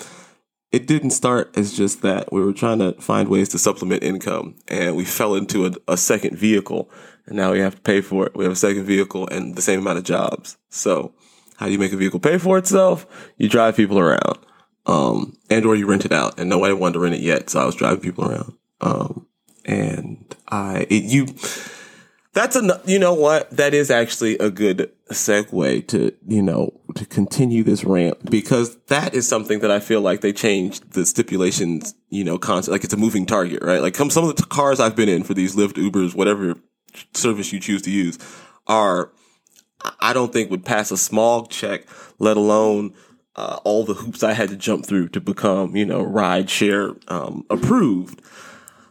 [0.71, 2.31] it didn't start as just that.
[2.31, 5.97] We were trying to find ways to supplement income, and we fell into a, a
[5.97, 6.89] second vehicle,
[7.30, 8.36] and now we have to pay for it.
[8.36, 10.57] We have a second vehicle and the same amount of jobs.
[10.69, 11.13] So,
[11.57, 13.05] how do you make a vehicle pay for itself?
[13.38, 14.39] You drive people around
[14.89, 17.59] um, and or you rent it out, and nobody wanted to rent it yet, so
[17.59, 18.53] I was driving people around.
[18.82, 19.27] Um,
[19.65, 21.27] and I, it, you,
[22.34, 23.51] that's a, you know what?
[23.51, 29.13] That is actually a good segue to, you know, to continue this rant because that
[29.13, 32.71] is something that I feel like they changed the stipulations, you know, concept.
[32.71, 33.82] Like it's a moving target, right?
[33.82, 36.55] Like some, some of the cars I've been in for these Lyft, Ubers, whatever
[37.13, 38.17] service you choose to use
[38.67, 39.11] are,
[39.99, 41.85] I don't think would pass a smog check,
[42.19, 42.93] let alone,
[43.35, 46.95] uh, all the hoops I had to jump through to become, you know, ride share
[47.07, 48.21] um, approved.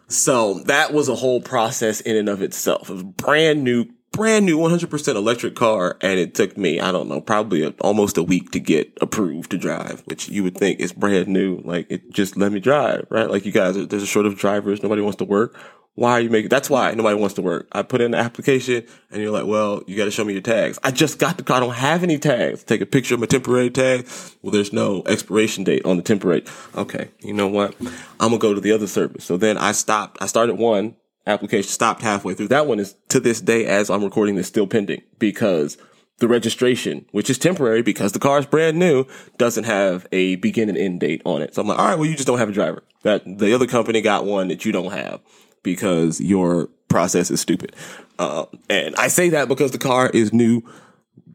[0.08, 2.88] So that was a whole process in and of itself.
[2.88, 5.96] It was brand new, brand new 100% electric car.
[6.00, 9.50] And it took me, I don't know, probably a, almost a week to get approved
[9.52, 11.60] to drive, which you would think is brand new.
[11.64, 13.30] Like it just let me drive, right?
[13.30, 14.82] Like you guys, there's a shortage of drivers.
[14.82, 15.58] Nobody wants to work
[15.98, 18.86] why are you making that's why nobody wants to work i put in the application
[19.10, 21.42] and you're like well you got to show me your tags i just got the
[21.42, 24.06] car i don't have any tags take a picture of my temporary tag
[24.40, 26.44] well there's no expiration date on the temporary
[26.76, 27.74] okay you know what
[28.20, 30.94] i'm gonna go to the other service so then i stopped i started one
[31.28, 34.66] application stopped halfway through that one is to this day as i'm recording this still
[34.66, 35.76] pending because
[36.18, 39.06] the registration, which is temporary because the car is brand new,
[39.38, 41.54] doesn't have a begin and end date on it.
[41.54, 42.82] So I'm like, all right, well, you just don't have a driver.
[43.02, 45.20] That the other company got one that you don't have
[45.62, 47.74] because your process is stupid.
[48.18, 50.62] Uh, and I say that because the car is new,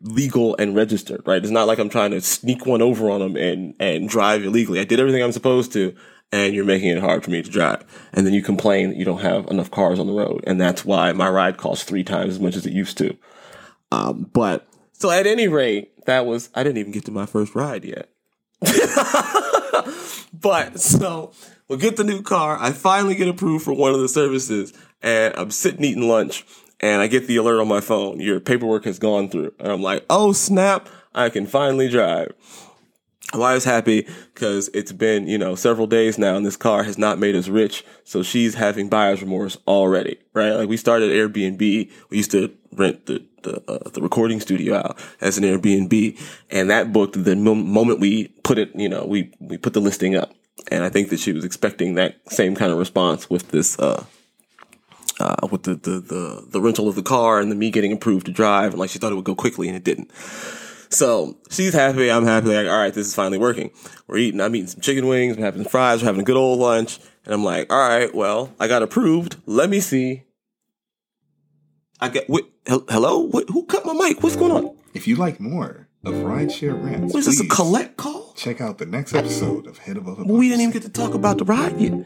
[0.02, 1.42] legal, and registered, right?
[1.42, 4.82] It's not like I'm trying to sneak one over on them and, and drive illegally.
[4.82, 5.96] I did everything I'm supposed to,
[6.34, 7.86] and you're making it hard for me to drive.
[8.12, 10.44] And then you complain that you don't have enough cars on the road.
[10.48, 13.16] And that's why my ride costs three times as much as it used to.
[13.92, 17.54] Um, but so at any rate, that was, I didn't even get to my first
[17.54, 18.10] ride yet.
[20.34, 21.34] but so
[21.68, 22.58] we'll get the new car.
[22.60, 24.74] I finally get approved for one of the services
[25.04, 26.46] and I'm sitting eating lunch
[26.80, 28.20] and I get the alert on my phone.
[28.20, 29.54] Your paperwork has gone through.
[29.60, 32.34] And I'm like, oh snap, I can finally drive.
[33.32, 36.98] Why is happy because it's been, you know, several days now and this car has
[36.98, 37.84] not made us rich.
[38.04, 40.52] So she's having buyer's remorse already, right?
[40.52, 41.60] Like we started Airbnb.
[41.60, 46.20] We used to rent the, the, uh, the recording studio out as an Airbnb
[46.52, 50.16] and that booked the moment we put it, you know, we, we put the listing
[50.16, 50.32] up.
[50.70, 54.06] And I think that she was expecting that same kind of response with this, uh,
[55.20, 58.28] uh, with the, the, the, the rental of the car and the me getting approved
[58.28, 58.72] to drive.
[58.72, 60.12] And like she thought it would go quickly and it didn't.
[60.94, 62.12] So she's happy.
[62.12, 62.50] I'm happy.
[62.50, 63.72] Like, all right, this is finally working.
[64.08, 64.40] We're eating.
[64.40, 65.38] I'm eating some chicken wings.
[65.38, 66.02] We're having fries.
[66.02, 67.00] We're having a good old lunch.
[67.26, 69.38] And I'm like, all right, well, I got approved.
[69.46, 70.24] Let me see.
[72.00, 73.20] I get, wait, hello?
[73.20, 74.22] What, who cut my mic?
[74.22, 74.76] What's going on?
[74.94, 78.34] If you like more of Rideshare Rants, what is this, a collect call?
[78.36, 81.38] Check out the next episode of Head Above We didn't even get to talk about
[81.38, 82.06] the ride yet.